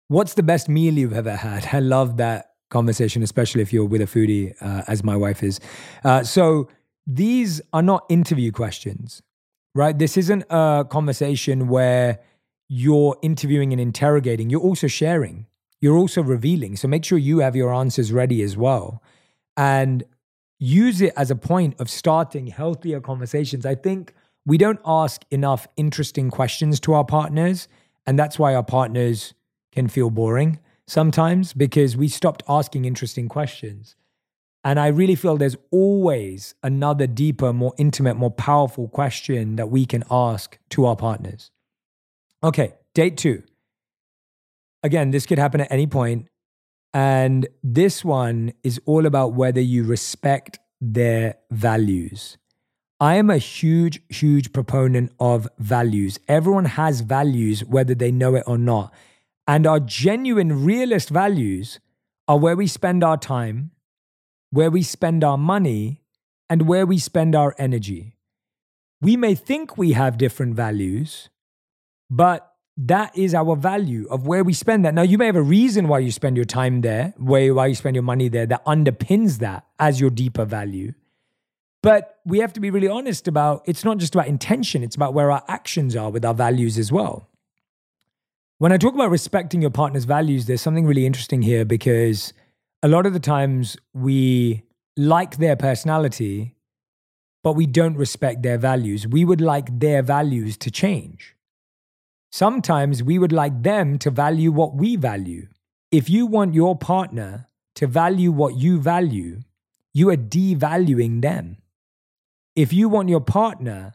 What's 0.08 0.34
the 0.34 0.44
best 0.44 0.70
meal 0.70 0.94
you've 0.94 1.14
ever 1.14 1.36
had? 1.36 1.70
I 1.74 1.80
love 1.80 2.18
that 2.18 2.52
conversation, 2.70 3.22
especially 3.22 3.62
if 3.62 3.72
you're 3.72 3.86
with 3.86 4.02
a 4.02 4.06
foodie, 4.06 4.54
uh, 4.62 4.84
as 4.88 5.04
my 5.04 5.16
wife 5.16 5.44
is. 5.44 5.60
Uh, 6.04 6.24
so 6.24 6.70
these 7.06 7.62
are 7.74 7.82
not 7.82 8.06
interview 8.10 8.52
questions, 8.52 9.22
right? 9.76 9.98
This 9.98 10.18
isn't 10.18 10.44
a 10.50 10.86
conversation 10.90 11.68
where 11.68 12.20
you're 12.68 13.18
interviewing 13.22 13.74
and 13.74 13.82
interrogating. 13.82 14.50
You're 14.50 14.62
also 14.62 14.88
sharing 14.88 15.46
you're 15.82 15.98
also 15.98 16.22
revealing. 16.22 16.76
So 16.76 16.88
make 16.88 17.04
sure 17.04 17.18
you 17.18 17.40
have 17.40 17.56
your 17.56 17.74
answers 17.74 18.14
ready 18.14 18.42
as 18.44 18.56
well. 18.56 19.02
And 19.58 20.04
use 20.60 21.02
it 21.02 21.14
as 21.18 21.32
a 21.32 21.36
point 21.36 21.76
of 21.80 21.90
starting 21.90 22.48
healthier 22.48 23.02
conversations. 23.02 23.66
I 23.66 23.76
think 23.76 24.14
we 24.46 24.58
don't 24.58 24.80
ask 24.86 25.24
enough 25.32 25.68
interesting 25.76 26.30
questions 26.30 26.80
to 26.82 26.94
our 26.94 27.04
partners. 27.04 27.68
And 28.06 28.18
that's 28.18 28.38
why 28.40 28.56
our 28.56 28.64
partners 28.64 29.34
can 29.72 29.88
feel 29.88 30.10
boring 30.10 30.60
sometimes 30.88 31.54
because 31.54 31.98
we 31.98 32.08
stopped 32.08 32.44
asking 32.48 32.86
interesting 32.86 33.28
questions. 33.28 33.96
And 34.64 34.80
I 34.80 34.88
really 34.88 35.16
feel 35.16 35.38
there's 35.38 35.58
always 35.72 36.54
another 36.62 37.08
deeper, 37.08 37.52
more 37.52 37.74
intimate, 37.80 38.16
more 38.16 38.30
powerful 38.30 38.88
question 38.88 39.56
that 39.56 39.70
we 39.70 39.88
can 39.88 40.04
ask 40.12 40.60
to 40.70 40.86
our 40.86 40.96
partners. 40.96 41.50
Okay, 42.44 42.76
date 42.94 43.18
two 43.18 43.44
again, 44.84 45.12
this 45.12 45.26
could 45.26 45.40
happen 45.40 45.62
at 45.62 45.72
any 45.72 45.88
point. 45.88 46.28
And 46.94 47.48
this 47.64 48.04
one 48.04 48.54
is 48.64 48.80
all 48.86 49.06
about 49.06 49.34
whether 49.34 49.62
you 49.62 49.84
respect 49.84 50.60
their 50.82 51.36
values. 51.50 52.38
I 53.00 53.16
am 53.16 53.30
a 53.30 53.38
huge, 53.38 54.02
huge 54.10 54.54
proponent 54.54 55.12
of 55.20 55.48
values. 55.58 56.20
Everyone 56.28 56.66
has 56.66 57.02
values, 57.02 57.66
whether 57.66 57.96
they 57.96 58.12
know 58.12 58.36
it 58.36 58.44
or 58.46 58.58
not. 58.58 58.94
And 59.48 59.66
our 59.66 59.80
genuine, 59.80 60.64
realist 60.64 61.10
values 61.10 61.80
are 62.28 62.38
where 62.38 62.56
we 62.56 62.68
spend 62.68 63.04
our 63.04 63.18
time, 63.18 63.72
where 64.52 64.70
we 64.70 64.84
spend 64.84 65.24
our 65.24 65.38
money, 65.38 66.02
and 66.50 66.68
where 66.68 66.86
we 66.86 67.00
spend 67.00 67.36
our 67.36 67.56
energy. 67.58 68.18
We 69.02 69.18
may 69.18 69.34
think 69.34 69.78
we 69.78 69.94
have 69.94 70.18
different 70.18 70.56
values, 70.56 71.30
but 72.10 72.51
that 72.88 73.16
is 73.16 73.36
our 73.36 73.56
value 73.56 74.08
of 74.10 74.26
where 74.26 74.44
we 74.44 74.54
spend 74.54 74.86
that. 74.86 74.96
Now, 74.96 75.04
you 75.04 75.20
may 75.20 75.28
have 75.28 75.36
a 75.36 75.42
reason 75.42 75.88
why 75.88 76.00
you 76.00 76.12
spend 76.12 76.36
your 76.36 76.46
time 76.46 76.82
there, 76.82 77.14
why, 77.18 77.68
you 77.68 77.76
spend 77.76 77.96
your 77.96 78.04
money 78.04 78.28
there 78.28 78.48
that 78.48 78.66
underpins 78.66 79.38
that 79.38 79.66
as 79.78 80.02
your 80.02 80.10
deeper 80.10 80.46
value. 80.46 80.94
But 81.84 82.20
we 82.26 82.40
have 82.40 82.54
to 82.54 82.60
be 82.60 82.72
really 82.72 82.88
honest 82.88 83.28
about 83.28 83.62
it's 83.66 83.84
not 83.84 83.98
just 83.98 84.16
about 84.16 84.28
intention, 84.28 84.84
it's 84.84 84.96
about 84.96 85.14
where 85.14 85.32
our 85.32 85.44
actions 85.48 85.96
are 85.96 86.10
with 86.10 86.26
our 86.26 86.34
values 86.34 86.80
as 86.80 86.92
well. 86.92 87.28
When 88.58 88.72
I 88.72 88.78
talk 88.78 88.96
about 88.96 89.12
respecting 89.12 89.62
your 89.62 89.72
partner's 89.72 90.06
values, 90.06 90.46
there's 90.48 90.62
something 90.62 90.86
really 90.86 91.06
interesting 91.06 91.44
here 91.44 91.66
because 91.66 92.34
a 92.82 92.88
lot 92.88 93.06
of 93.06 93.14
the 93.14 93.20
times 93.20 93.78
we 93.94 94.64
like 94.98 95.38
their 95.38 95.56
personality, 95.56 96.56
but 97.44 97.54
we 97.54 97.68
don't 97.68 97.96
respect 97.96 98.42
their 98.42 98.58
values. 98.58 99.08
We 99.08 99.24
would 99.24 99.42
like 99.42 99.80
their 99.80 100.02
values 100.02 100.58
to 100.58 100.72
change. 100.72 101.36
Sometimes 102.32 103.04
we 103.04 103.20
would 103.20 103.34
like 103.34 103.62
them 103.62 104.00
to 104.00 104.10
value 104.10 104.52
what 104.52 104.74
we 104.74 104.96
value. 104.96 105.48
If 105.92 106.10
you 106.10 106.26
want 106.26 106.54
your 106.54 106.78
partner 106.78 107.48
to 107.76 107.88
value 107.88 108.32
what 108.32 108.56
you 108.56 108.80
value, 108.80 109.42
you 109.94 110.10
are 110.10 110.16
devaluing 110.16 111.22
them. 111.22 111.58
If 112.56 112.72
you 112.72 112.88
want 112.88 113.10
your 113.10 113.20
partner 113.20 113.94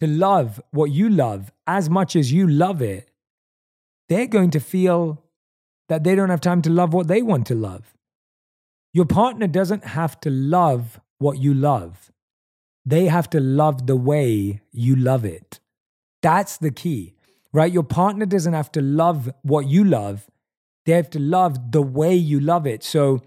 to 0.00 0.06
love 0.06 0.60
what 0.70 0.92
you 0.92 1.08
love 1.08 1.50
as 1.66 1.90
much 1.90 2.14
as 2.14 2.32
you 2.32 2.46
love 2.46 2.80
it, 2.80 3.10
they're 4.08 4.26
going 4.26 4.50
to 4.50 4.60
feel 4.60 5.24
that 5.88 6.04
they 6.04 6.14
don't 6.14 6.30
have 6.30 6.40
time 6.40 6.62
to 6.62 6.70
love 6.70 6.94
what 6.94 7.08
they 7.08 7.22
want 7.22 7.46
to 7.48 7.54
love. 7.54 7.94
Your 8.92 9.04
partner 9.04 9.48
doesn't 9.48 9.84
have 9.84 10.20
to 10.20 10.30
love 10.30 11.00
what 11.18 11.38
you 11.38 11.52
love. 11.52 12.12
They 12.86 13.06
have 13.06 13.28
to 13.30 13.40
love 13.40 13.86
the 13.86 13.96
way 13.96 14.60
you 14.70 14.94
love 14.96 15.24
it. 15.24 15.60
That's 16.22 16.56
the 16.56 16.70
key, 16.70 17.14
right? 17.52 17.72
Your 17.72 17.82
partner 17.82 18.26
doesn't 18.26 18.52
have 18.52 18.72
to 18.72 18.80
love 18.80 19.30
what 19.42 19.66
you 19.66 19.84
love, 19.84 20.28
they 20.86 20.92
have 20.92 21.10
to 21.10 21.18
love 21.18 21.72
the 21.72 21.82
way 21.82 22.14
you 22.14 22.40
love 22.40 22.66
it. 22.66 22.82
So 22.82 23.22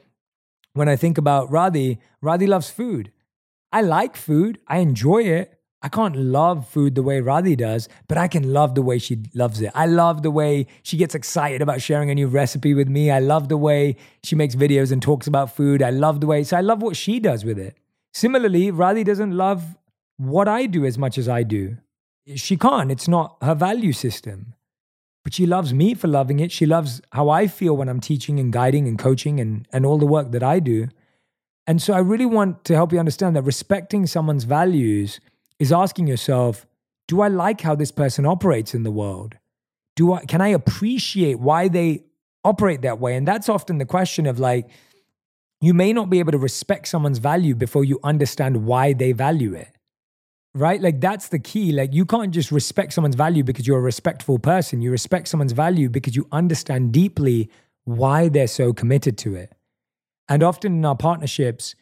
when 0.73 0.89
I 0.89 0.95
think 0.95 1.17
about 1.17 1.51
Radhi, 1.51 1.99
Radhi 2.23 2.47
loves 2.47 2.69
food. 2.69 3.11
I 3.71 3.81
like 3.81 4.15
food, 4.15 4.59
I 4.67 4.79
enjoy 4.79 5.23
it. 5.23 5.57
I 5.83 5.89
can't 5.89 6.15
love 6.15 6.67
food 6.67 6.93
the 6.93 7.01
way 7.01 7.21
Radhi 7.21 7.57
does, 7.57 7.89
but 8.07 8.17
I 8.17 8.27
can 8.27 8.53
love 8.53 8.75
the 8.75 8.83
way 8.83 8.99
she 8.99 9.23
loves 9.33 9.61
it. 9.61 9.71
I 9.73 9.87
love 9.87 10.21
the 10.21 10.29
way 10.29 10.67
she 10.83 10.95
gets 10.95 11.15
excited 11.15 11.59
about 11.59 11.81
sharing 11.81 12.11
a 12.11 12.15
new 12.15 12.27
recipe 12.27 12.75
with 12.75 12.87
me. 12.87 13.09
I 13.09 13.17
love 13.17 13.49
the 13.49 13.57
way 13.57 13.95
she 14.23 14.35
makes 14.35 14.53
videos 14.53 14.91
and 14.91 15.01
talks 15.01 15.25
about 15.25 15.55
food. 15.55 15.81
I 15.81 15.89
love 15.89 16.21
the 16.21 16.27
way, 16.27 16.43
so 16.43 16.55
I 16.55 16.61
love 16.61 16.83
what 16.83 16.95
she 16.95 17.19
does 17.19 17.43
with 17.43 17.57
it. 17.57 17.77
Similarly, 18.13 18.71
Radhi 18.71 19.03
doesn't 19.03 19.35
love 19.35 19.75
what 20.17 20.47
I 20.47 20.67
do 20.67 20.85
as 20.85 20.99
much 20.99 21.17
as 21.17 21.27
I 21.27 21.41
do. 21.41 21.77
She 22.35 22.57
can't, 22.57 22.91
it's 22.91 23.07
not 23.07 23.37
her 23.41 23.55
value 23.55 23.93
system. 23.93 24.53
But 25.23 25.33
she 25.33 25.45
loves 25.45 25.73
me 25.73 25.93
for 25.93 26.07
loving 26.07 26.39
it. 26.39 26.51
She 26.51 26.65
loves 26.65 27.01
how 27.11 27.29
I 27.29 27.47
feel 27.47 27.77
when 27.77 27.89
I'm 27.89 27.99
teaching 27.99 28.39
and 28.39 28.51
guiding 28.51 28.87
and 28.87 28.97
coaching 28.97 29.39
and, 29.39 29.67
and 29.71 29.85
all 29.85 29.97
the 29.97 30.05
work 30.05 30.31
that 30.31 30.43
I 30.43 30.59
do. 30.59 30.87
And 31.67 31.81
so 31.81 31.93
I 31.93 31.99
really 31.99 32.25
want 32.25 32.63
to 32.65 32.73
help 32.73 32.91
you 32.91 32.99
understand 32.99 33.35
that 33.35 33.43
respecting 33.43 34.07
someone's 34.07 34.45
values 34.45 35.19
is 35.59 35.71
asking 35.71 36.07
yourself, 36.07 36.65
do 37.07 37.21
I 37.21 37.27
like 37.27 37.61
how 37.61 37.75
this 37.75 37.91
person 37.91 38.25
operates 38.25 38.73
in 38.73 38.83
the 38.83 38.91
world? 38.91 39.35
Do 39.95 40.13
I 40.13 40.25
can 40.25 40.41
I 40.41 40.47
appreciate 40.47 41.39
why 41.39 41.67
they 41.67 42.05
operate 42.43 42.81
that 42.81 42.99
way? 42.99 43.15
And 43.15 43.27
that's 43.27 43.49
often 43.49 43.77
the 43.77 43.85
question 43.85 44.25
of 44.25 44.39
like, 44.39 44.69
you 45.59 45.75
may 45.75 45.93
not 45.93 46.09
be 46.09 46.17
able 46.19 46.31
to 46.31 46.39
respect 46.39 46.87
someone's 46.87 47.19
value 47.19 47.53
before 47.53 47.83
you 47.83 47.99
understand 48.03 48.65
why 48.65 48.93
they 48.93 49.11
value 49.11 49.53
it. 49.53 49.75
Right? 50.53 50.81
Like 50.81 50.99
that's 50.99 51.29
the 51.29 51.39
key. 51.39 51.71
Like 51.71 51.93
you 51.93 52.05
can't 52.05 52.33
just 52.33 52.51
respect 52.51 52.93
someone's 52.93 53.15
value 53.15 53.43
because 53.43 53.65
you're 53.65 53.77
a 53.77 53.81
respectful 53.81 54.37
person. 54.37 54.81
You 54.81 54.91
respect 54.91 55.29
someone's 55.29 55.53
value 55.53 55.89
because 55.89 56.15
you 56.15 56.27
understand 56.31 56.91
deeply 56.91 57.49
why 57.85 58.27
they're 58.27 58.47
so 58.47 58.73
committed 58.73 59.17
to 59.19 59.35
it. 59.35 59.53
And 60.27 60.43
often 60.43 60.73
in 60.73 60.85
our 60.85 60.95
partnerships, 60.95 61.75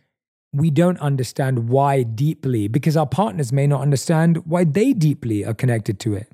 we 0.51 0.69
don't 0.69 0.99
understand 0.99 1.69
why 1.69 2.03
deeply 2.03 2.67
because 2.67 2.97
our 2.97 3.05
partners 3.05 3.51
may 3.51 3.67
not 3.67 3.81
understand 3.81 4.37
why 4.45 4.63
they 4.63 4.93
deeply 4.93 5.45
are 5.45 5.53
connected 5.53 5.99
to 6.01 6.15
it. 6.15 6.31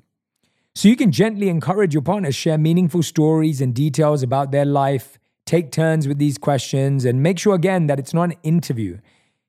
So 0.74 0.88
you 0.88 0.96
can 0.96 1.10
gently 1.10 1.48
encourage 1.48 1.94
your 1.94 2.02
partners 2.02 2.34
share 2.34 2.58
meaningful 2.58 3.02
stories 3.02 3.60
and 3.60 3.74
details 3.74 4.22
about 4.22 4.52
their 4.52 4.66
life, 4.66 5.18
take 5.46 5.70
turns 5.70 6.06
with 6.06 6.18
these 6.18 6.36
questions 6.38 7.04
and 7.04 7.22
make 7.22 7.38
sure 7.38 7.54
again 7.54 7.86
that 7.86 7.98
it's 7.98 8.12
not 8.12 8.24
an 8.24 8.36
interview. 8.42 8.98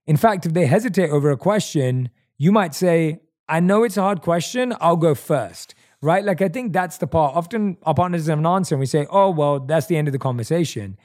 In 0.06 0.16
fact, 0.16 0.46
if 0.46 0.54
they 0.54 0.68
hesitate 0.68 1.10
over 1.10 1.30
a 1.32 1.38
question, 1.38 2.10
you 2.38 2.52
might 2.52 2.74
say, 2.76 3.22
"I 3.48 3.60
know 3.60 3.84
it's 3.84 3.98
a 3.98 4.02
hard 4.02 4.22
question, 4.22 4.74
I'll 4.82 4.98
go 4.98 5.16
first. 5.16 5.76
Right? 6.02 6.24
Like 6.24 6.44
I 6.44 6.48
think 6.48 6.74
that's 6.74 7.00
the 7.00 7.08
part. 7.08 7.36
Often 7.36 7.78
our 7.84 7.96
partners 7.96 8.28
have 8.28 8.38
an 8.38 8.46
answer 8.46 8.76
and 8.76 8.80
we 8.80 8.86
say, 8.86 9.08
"Oh, 9.10 9.32
well, 9.32 9.60
that's 9.60 9.88
the 9.88 9.98
end 9.98 10.08
of 10.08 10.12
the 10.12 10.20
conversation." 10.20 10.98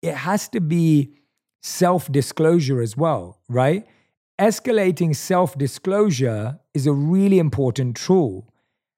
It 0.00 0.14
has 0.14 0.48
to 0.50 0.60
be 0.60 1.14
self 1.62 2.10
disclosure 2.10 2.80
as 2.80 2.96
well, 2.96 3.40
right? 3.48 3.86
Escalating 4.40 5.14
self 5.14 5.56
disclosure 5.58 6.58
is 6.74 6.86
a 6.86 6.92
really 6.92 7.38
important 7.38 7.96
tool 7.96 8.48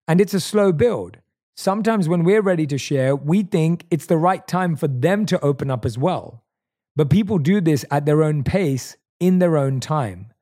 and 0.07 0.21
it's 0.21 0.35
a 0.35 0.41
slow 0.41 0.73
build. 0.73 1.19
Sometimes 1.57 2.09
when 2.09 2.25
we're 2.25 2.43
ready 2.43 2.67
to 2.67 2.79
share, 2.79 3.15
we 3.15 3.43
think 3.43 3.87
it's 3.91 4.07
the 4.07 4.17
right 4.17 4.47
time 4.47 4.75
for 4.77 4.89
them 4.89 5.25
to 5.27 5.41
open 5.41 5.71
up 5.71 5.85
as 5.85 5.97
well. 5.97 6.43
But 6.97 7.11
people 7.11 7.39
do 7.39 7.61
this 7.61 7.85
at 7.91 8.07
their 8.07 8.23
own 8.23 8.43
pace 8.43 8.97
in 9.21 9.39
their 9.39 9.57
own 9.57 9.81
time. 9.81 10.33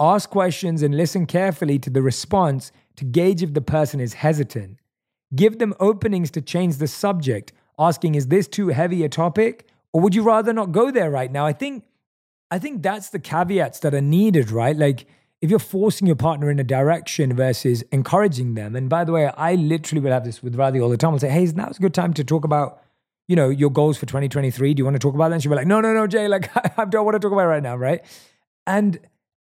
Ask 0.00 0.30
questions 0.30 0.82
and 0.82 0.96
listen 0.96 1.26
carefully 1.26 1.78
to 1.78 1.90
the 1.90 2.00
response 2.00 2.72
to 2.96 3.04
gauge 3.04 3.42
if 3.42 3.52
the 3.52 3.60
person 3.60 4.00
is 4.00 4.14
hesitant. 4.14 4.78
Give 5.36 5.58
them 5.58 5.74
openings 5.78 6.30
to 6.32 6.40
change 6.40 6.78
the 6.78 6.88
subject, 6.88 7.52
asking, 7.78 8.14
Is 8.14 8.28
this 8.28 8.48
too 8.48 8.68
heavy 8.68 9.04
a 9.04 9.10
topic? 9.10 9.68
Or 9.92 10.00
would 10.00 10.14
you 10.14 10.22
rather 10.22 10.54
not 10.54 10.72
go 10.72 10.90
there 10.90 11.10
right 11.10 11.30
now? 11.30 11.44
I 11.44 11.52
think 11.52 11.84
I 12.50 12.58
think 12.58 12.82
that's 12.82 13.10
the 13.10 13.18
caveats 13.18 13.80
that 13.80 13.94
are 13.94 14.00
needed, 14.00 14.50
right? 14.50 14.76
Like 14.76 15.06
if 15.40 15.50
you're 15.50 15.58
forcing 15.58 16.06
your 16.06 16.16
partner 16.16 16.50
in 16.50 16.58
a 16.58 16.64
direction 16.64 17.34
versus 17.34 17.82
encouraging 17.92 18.54
them. 18.54 18.74
And 18.76 18.88
by 18.88 19.04
the 19.04 19.12
way, 19.12 19.26
I 19.36 19.54
literally 19.54 20.00
will 20.00 20.12
have 20.12 20.24
this 20.24 20.42
with 20.42 20.56
Radhi 20.56 20.82
all 20.82 20.90
the 20.90 20.96
time. 20.96 21.12
I'll 21.12 21.18
say, 21.18 21.30
hey, 21.30 21.46
now's 21.54 21.78
a 21.78 21.80
good 21.80 21.94
time 21.94 22.12
to 22.14 22.24
talk 22.24 22.44
about, 22.44 22.82
you 23.28 23.36
know, 23.36 23.48
your 23.48 23.70
goals 23.70 23.96
for 23.96 24.06
2023. 24.06 24.74
Do 24.74 24.80
you 24.80 24.84
want 24.84 24.96
to 24.96 24.98
talk 24.98 25.14
about 25.14 25.28
that? 25.28 25.34
And 25.34 25.42
she'll 25.42 25.50
be 25.50 25.56
like, 25.56 25.66
no, 25.66 25.80
no, 25.80 25.94
no, 25.94 26.06
Jay, 26.06 26.28
like 26.28 26.50
I 26.78 26.84
don't 26.84 27.04
want 27.04 27.14
to 27.14 27.20
talk 27.20 27.32
about 27.32 27.42
it 27.42 27.46
right 27.46 27.62
now, 27.62 27.76
right? 27.76 28.04
And 28.66 28.98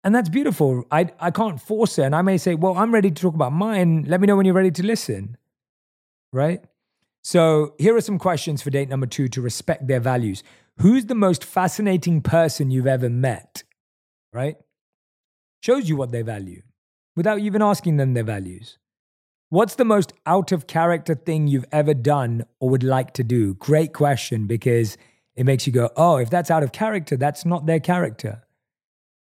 and 0.07 0.15
that's 0.15 0.29
beautiful. 0.29 0.85
I 0.89 1.09
I 1.19 1.31
can't 1.31 1.59
force 1.59 1.99
it. 1.99 2.03
And 2.03 2.15
I 2.15 2.21
may 2.21 2.37
say, 2.37 2.55
well, 2.55 2.77
I'm 2.77 2.93
ready 2.93 3.11
to 3.11 3.21
talk 3.21 3.35
about 3.35 3.51
mine. 3.51 4.05
Let 4.07 4.21
me 4.21 4.27
know 4.27 4.37
when 4.37 4.45
you're 4.45 4.55
ready 4.55 4.71
to 4.71 4.83
listen. 4.83 5.35
Right? 6.31 6.63
So 7.23 7.73
here 7.77 7.93
are 7.93 7.99
some 7.99 8.17
questions 8.17 8.61
for 8.61 8.69
date 8.69 8.87
number 8.87 9.05
two 9.05 9.27
to 9.27 9.41
respect 9.41 9.85
their 9.85 9.99
values. 9.99 10.43
Who's 10.77 11.07
the 11.07 11.13
most 11.13 11.43
fascinating 11.43 12.21
person 12.21 12.71
you've 12.71 12.87
ever 12.87 13.09
met? 13.09 13.63
Right? 14.31 14.55
Shows 15.59 15.89
you 15.89 15.97
what 15.97 16.13
they 16.13 16.21
value 16.21 16.61
without 17.17 17.39
even 17.39 17.61
asking 17.61 17.97
them 17.97 18.13
their 18.13 18.23
values. 18.23 18.77
What's 19.49 19.75
the 19.75 19.83
most 19.83 20.13
out 20.25 20.53
of 20.53 20.67
character 20.67 21.15
thing 21.15 21.47
you've 21.47 21.71
ever 21.73 21.93
done 21.93 22.45
or 22.61 22.69
would 22.69 22.83
like 22.83 23.13
to 23.15 23.25
do? 23.25 23.55
Great 23.55 23.91
question 23.91 24.47
because 24.47 24.97
it 25.35 25.45
makes 25.45 25.67
you 25.67 25.73
go, 25.73 25.89
oh, 25.97 26.15
if 26.15 26.29
that's 26.29 26.49
out 26.49 26.63
of 26.63 26.71
character, 26.71 27.17
that's 27.17 27.43
not 27.43 27.65
their 27.65 27.81
character. 27.81 28.46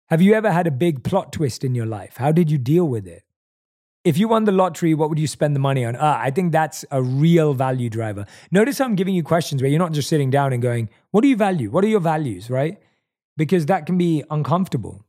Have 0.10 0.22
you 0.22 0.34
ever 0.34 0.52
had 0.52 0.68
a 0.68 0.72
big 0.72 1.04
plot 1.04 1.34
twist 1.34 1.64
in 1.64 1.74
your 1.74 1.88
life? 1.88 2.18
How 2.18 2.32
did 2.32 2.52
you 2.52 2.60
deal 2.60 2.88
with 2.88 3.08
it? 3.08 3.24
If 4.04 4.20
you 4.20 4.28
won 4.28 4.44
the 4.44 4.52
lottery, 4.52 4.94
what 4.94 5.10
would 5.10 5.18
you 5.18 5.26
spend 5.26 5.56
the 5.56 5.60
money 5.60 5.84
on? 5.84 5.96
Ah, 5.96 6.20
I 6.22 6.30
think 6.30 6.52
that's 6.52 6.86
a 6.92 7.02
real 7.02 7.56
value 7.56 7.90
driver. 7.90 8.28
Notice 8.52 8.80
I'm 8.80 8.94
giving 8.94 9.16
you 9.16 9.24
questions 9.24 9.64
where 9.64 9.72
you're 9.72 9.80
not 9.80 9.94
just 9.94 10.08
sitting 10.08 10.30
down 10.30 10.54
and 10.54 10.62
going, 10.62 10.90
What 11.10 11.22
do 11.22 11.28
you 11.28 11.36
value? 11.36 11.72
What 11.72 11.84
are 11.84 11.88
your 11.88 12.00
values, 12.00 12.52
right? 12.52 12.78
Because 13.36 13.66
that 13.66 13.88
can 13.88 13.98
be 13.98 14.24
uncomfortable. 14.30 15.04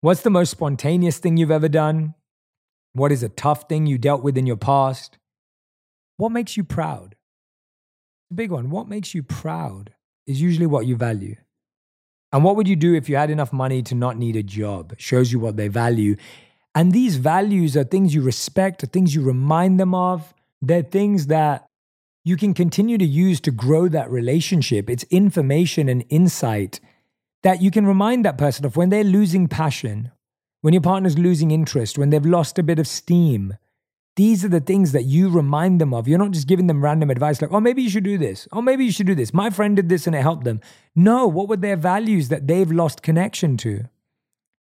What's 0.00 0.22
the 0.22 0.30
most 0.30 0.50
spontaneous 0.50 1.18
thing 1.18 1.36
you've 1.36 1.52
ever 1.52 1.68
done? 1.68 2.14
What 2.94 3.12
is 3.12 3.22
a 3.22 3.28
tough 3.28 3.68
thing 3.68 3.86
you 3.86 3.96
dealt 3.96 4.24
with 4.24 4.36
in 4.36 4.46
your 4.46 4.56
past? 4.56 5.18
What 6.16 6.32
makes 6.32 6.56
you 6.56 6.64
proud? 6.64 7.14
The 8.30 8.34
big 8.34 8.50
one. 8.50 8.70
What 8.70 8.88
makes 8.88 9.14
you 9.14 9.22
proud 9.22 9.94
is 10.26 10.42
usually 10.42 10.66
what 10.66 10.86
you 10.86 10.96
value. 10.96 11.36
And 12.32 12.44
what 12.44 12.56
would 12.56 12.68
you 12.68 12.76
do 12.76 12.94
if 12.94 13.08
you 13.08 13.16
had 13.16 13.30
enough 13.30 13.52
money 13.52 13.82
to 13.82 13.94
not 13.94 14.16
need 14.16 14.36
a 14.36 14.42
job? 14.42 14.94
Shows 14.98 15.32
you 15.32 15.40
what 15.40 15.56
they 15.56 15.68
value. 15.68 16.16
And 16.74 16.92
these 16.92 17.16
values 17.16 17.76
are 17.76 17.84
things 17.84 18.14
you 18.14 18.22
respect, 18.22 18.84
are 18.84 18.86
things 18.86 19.14
you 19.14 19.22
remind 19.22 19.80
them 19.80 19.94
of. 19.94 20.32
They're 20.62 20.82
things 20.82 21.26
that 21.26 21.66
you 22.24 22.36
can 22.36 22.54
continue 22.54 22.98
to 22.98 23.04
use 23.04 23.40
to 23.40 23.50
grow 23.50 23.88
that 23.88 24.10
relationship. 24.10 24.88
It's 24.88 25.04
information 25.04 25.88
and 25.88 26.04
insight 26.08 26.78
that 27.42 27.62
you 27.62 27.70
can 27.70 27.86
remind 27.86 28.24
that 28.24 28.38
person 28.38 28.64
of 28.64 28.76
when 28.76 28.90
they're 28.90 29.02
losing 29.02 29.48
passion, 29.48 30.12
when 30.60 30.74
your 30.74 30.82
partner's 30.82 31.18
losing 31.18 31.50
interest, 31.50 31.98
when 31.98 32.10
they've 32.10 32.24
lost 32.24 32.58
a 32.58 32.62
bit 32.62 32.78
of 32.78 32.86
steam. 32.86 33.56
These 34.16 34.44
are 34.44 34.48
the 34.48 34.60
things 34.60 34.92
that 34.92 35.04
you 35.04 35.30
remind 35.30 35.80
them 35.80 35.94
of. 35.94 36.08
You're 36.08 36.18
not 36.18 36.32
just 36.32 36.48
giving 36.48 36.66
them 36.66 36.82
random 36.82 37.10
advice 37.10 37.40
like, 37.40 37.52
oh, 37.52 37.60
maybe 37.60 37.82
you 37.82 37.90
should 37.90 38.04
do 38.04 38.18
this. 38.18 38.48
Oh, 38.52 38.60
maybe 38.60 38.84
you 38.84 38.92
should 38.92 39.06
do 39.06 39.14
this. 39.14 39.32
My 39.32 39.50
friend 39.50 39.76
did 39.76 39.88
this 39.88 40.06
and 40.06 40.16
it 40.16 40.22
helped 40.22 40.44
them. 40.44 40.60
No, 40.94 41.26
what 41.26 41.48
were 41.48 41.56
their 41.56 41.76
values 41.76 42.28
that 42.28 42.46
they've 42.46 42.70
lost 42.70 43.02
connection 43.02 43.56
to? 43.58 43.84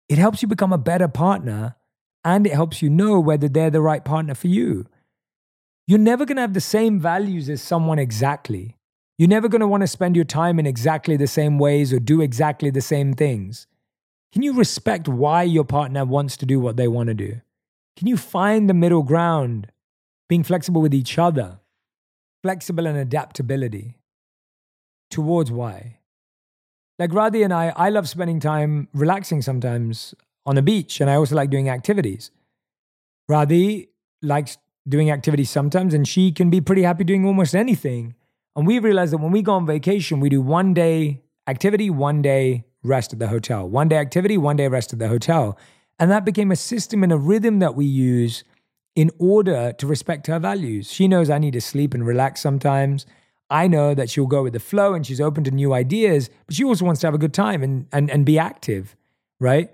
It 0.07 0.17
helps 0.17 0.41
you 0.41 0.47
become 0.47 0.71
a 0.71 0.77
better 0.77 1.07
partner 1.07 1.75
and 2.23 2.45
it 2.45 2.53
helps 2.53 2.81
you 2.81 2.89
know 2.89 3.19
whether 3.19 3.49
they're 3.49 3.69
the 3.69 3.81
right 3.81 4.05
partner 4.05 4.35
for 4.35 4.47
you. 4.47 4.85
You're 5.87 5.99
never 5.99 6.25
going 6.25 6.37
to 6.37 6.41
have 6.41 6.53
the 6.53 6.61
same 6.61 6.99
values 6.99 7.49
as 7.49 7.61
someone 7.61 7.99
exactly. 7.99 8.77
You're 9.17 9.29
never 9.29 9.49
going 9.49 9.61
to 9.61 9.67
want 9.67 9.81
to 9.81 9.87
spend 9.87 10.15
your 10.15 10.25
time 10.25 10.59
in 10.59 10.65
exactly 10.65 11.17
the 11.17 11.27
same 11.27 11.59
ways 11.59 11.91
or 11.91 11.99
do 11.99 12.21
exactly 12.21 12.69
the 12.69 12.81
same 12.81 13.13
things. 13.13 13.67
Can 14.31 14.41
you 14.41 14.53
respect 14.53 15.07
why 15.07 15.43
your 15.43 15.65
partner 15.65 16.05
wants 16.05 16.37
to 16.37 16.45
do 16.45 16.59
what 16.59 16.77
they 16.77 16.87
want 16.87 17.07
to 17.07 17.13
do? 17.13 17.41
Can 17.97 18.07
you 18.07 18.17
find 18.17 18.69
the 18.69 18.73
middle 18.73 19.03
ground, 19.03 19.71
being 20.27 20.43
flexible 20.43 20.81
with 20.81 20.93
each 20.93 21.17
other, 21.19 21.59
flexible 22.41 22.87
and 22.87 22.97
adaptability 22.97 23.97
towards 25.09 25.51
why? 25.51 25.99
Like 26.99 27.11
Radhi 27.11 27.43
and 27.43 27.53
I, 27.53 27.73
I 27.75 27.89
love 27.89 28.07
spending 28.07 28.39
time 28.39 28.87
relaxing 28.93 29.41
sometimes 29.41 30.13
on 30.45 30.55
the 30.55 30.61
beach, 30.61 31.01
and 31.01 31.09
I 31.09 31.15
also 31.15 31.35
like 31.35 31.49
doing 31.49 31.69
activities. 31.69 32.31
Radhi 33.29 33.87
likes 34.21 34.57
doing 34.87 35.09
activities 35.09 35.49
sometimes, 35.49 35.93
and 35.93 36.07
she 36.07 36.31
can 36.31 36.49
be 36.49 36.61
pretty 36.61 36.83
happy 36.83 37.03
doing 37.03 37.25
almost 37.25 37.55
anything. 37.55 38.15
And 38.55 38.67
we 38.67 38.79
realized 38.79 39.13
that 39.13 39.17
when 39.17 39.31
we 39.31 39.41
go 39.41 39.53
on 39.53 39.65
vacation, 39.65 40.19
we 40.19 40.29
do 40.29 40.41
one 40.41 40.73
day 40.73 41.23
activity, 41.47 41.89
one 41.89 42.21
day 42.21 42.65
rest 42.83 43.13
at 43.13 43.19
the 43.19 43.27
hotel. 43.27 43.67
One 43.67 43.87
day 43.87 43.97
activity, 43.97 44.37
one 44.37 44.57
day 44.57 44.67
rest 44.67 44.93
at 44.93 44.99
the 44.99 45.07
hotel. 45.07 45.57
And 46.03 46.11
that 46.11 46.25
became 46.25 46.51
a 46.51 46.57
system 46.57 47.01
and 47.01 47.13
a 47.13 47.17
rhythm 47.17 47.59
that 47.59 47.75
we 47.75 47.85
use 47.85 48.43
in 48.93 49.09
order 49.19 49.71
to 49.71 49.87
respect 49.87 50.27
her 50.27 50.37
values. 50.37 50.91
She 50.91 51.07
knows 51.07 51.29
I 51.29 51.37
need 51.37 51.53
to 51.53 51.61
sleep 51.61 51.93
and 51.93 52.05
relax 52.05 52.41
sometimes. 52.41 53.05
I 53.49 53.69
know 53.69 53.93
that 53.93 54.09
she'll 54.09 54.27
go 54.27 54.43
with 54.43 54.51
the 54.51 54.59
flow 54.59 54.95
and 54.95 55.07
she's 55.07 55.21
open 55.21 55.45
to 55.45 55.51
new 55.51 55.73
ideas, 55.73 56.29
but 56.45 56.55
she 56.55 56.65
also 56.65 56.83
wants 56.83 56.99
to 56.99 57.07
have 57.07 57.13
a 57.13 57.17
good 57.17 57.33
time 57.33 57.63
and, 57.63 57.87
and, 57.93 58.11
and 58.11 58.25
be 58.25 58.37
active. 58.37 58.97
right? 59.39 59.71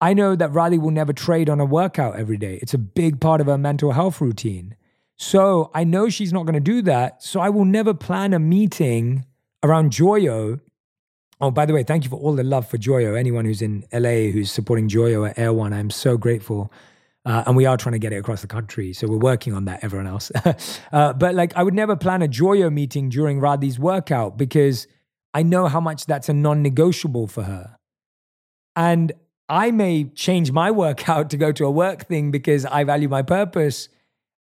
I 0.00 0.14
know 0.14 0.34
that 0.34 0.50
Radhi 0.50 0.80
will 0.80 0.90
never 0.90 1.12
trade 1.12 1.48
on 1.48 1.60
a 1.60 1.64
workout 1.64 2.16
every 2.16 2.38
day. 2.38 2.58
It's 2.60 2.74
a 2.74 2.78
big 2.78 3.20
part 3.20 3.40
of 3.40 3.46
her 3.46 3.56
mental 3.56 3.92
health 3.92 4.20
routine. 4.20 4.74
So 5.14 5.70
I 5.74 5.84
know 5.84 6.08
she's 6.08 6.32
not 6.32 6.42
going 6.42 6.54
to 6.54 6.60
do 6.60 6.82
that. 6.82 7.22
So 7.22 7.38
I 7.38 7.50
will 7.50 7.64
never 7.64 7.94
plan 7.94 8.34
a 8.34 8.40
meeting 8.40 9.26
around 9.62 9.92
Joyo. 9.92 10.58
Oh, 11.40 11.50
by 11.50 11.66
the 11.66 11.72
way, 11.72 11.84
thank 11.84 12.04
you 12.04 12.10
for 12.10 12.16
all 12.16 12.34
the 12.34 12.42
love 12.42 12.68
for 12.68 12.78
Joyo. 12.78 13.16
Anyone 13.16 13.44
who's 13.44 13.62
in 13.62 13.84
LA 13.92 14.30
who's 14.32 14.50
supporting 14.50 14.88
Joyo 14.88 15.28
at 15.28 15.38
Erewhon, 15.38 15.72
I'm 15.72 15.90
so 15.90 16.16
grateful. 16.16 16.72
Uh, 17.24 17.44
and 17.46 17.56
we 17.56 17.66
are 17.66 17.76
trying 17.76 17.92
to 17.92 17.98
get 17.98 18.12
it 18.12 18.16
across 18.16 18.40
the 18.40 18.46
country. 18.48 18.92
So 18.92 19.06
we're 19.06 19.18
working 19.18 19.52
on 19.52 19.66
that, 19.66 19.84
everyone 19.84 20.06
else. 20.06 20.32
uh, 20.92 21.12
but 21.12 21.34
like, 21.34 21.54
I 21.56 21.62
would 21.62 21.74
never 21.74 21.94
plan 21.94 22.22
a 22.22 22.28
Joyo 22.28 22.72
meeting 22.72 23.08
during 23.08 23.38
Radhi's 23.38 23.78
workout 23.78 24.36
because 24.36 24.88
I 25.34 25.42
know 25.42 25.68
how 25.68 25.80
much 25.80 26.06
that's 26.06 26.28
a 26.28 26.32
non 26.32 26.62
negotiable 26.62 27.26
for 27.26 27.42
her. 27.42 27.76
And 28.74 29.12
I 29.48 29.70
may 29.70 30.04
change 30.04 30.50
my 30.52 30.70
workout 30.84 31.30
to 31.30 31.36
go 31.36 31.52
to 31.52 31.66
a 31.66 31.70
work 31.70 32.06
thing 32.06 32.30
because 32.30 32.64
I 32.64 32.84
value 32.84 33.08
my 33.08 33.22
purpose 33.22 33.88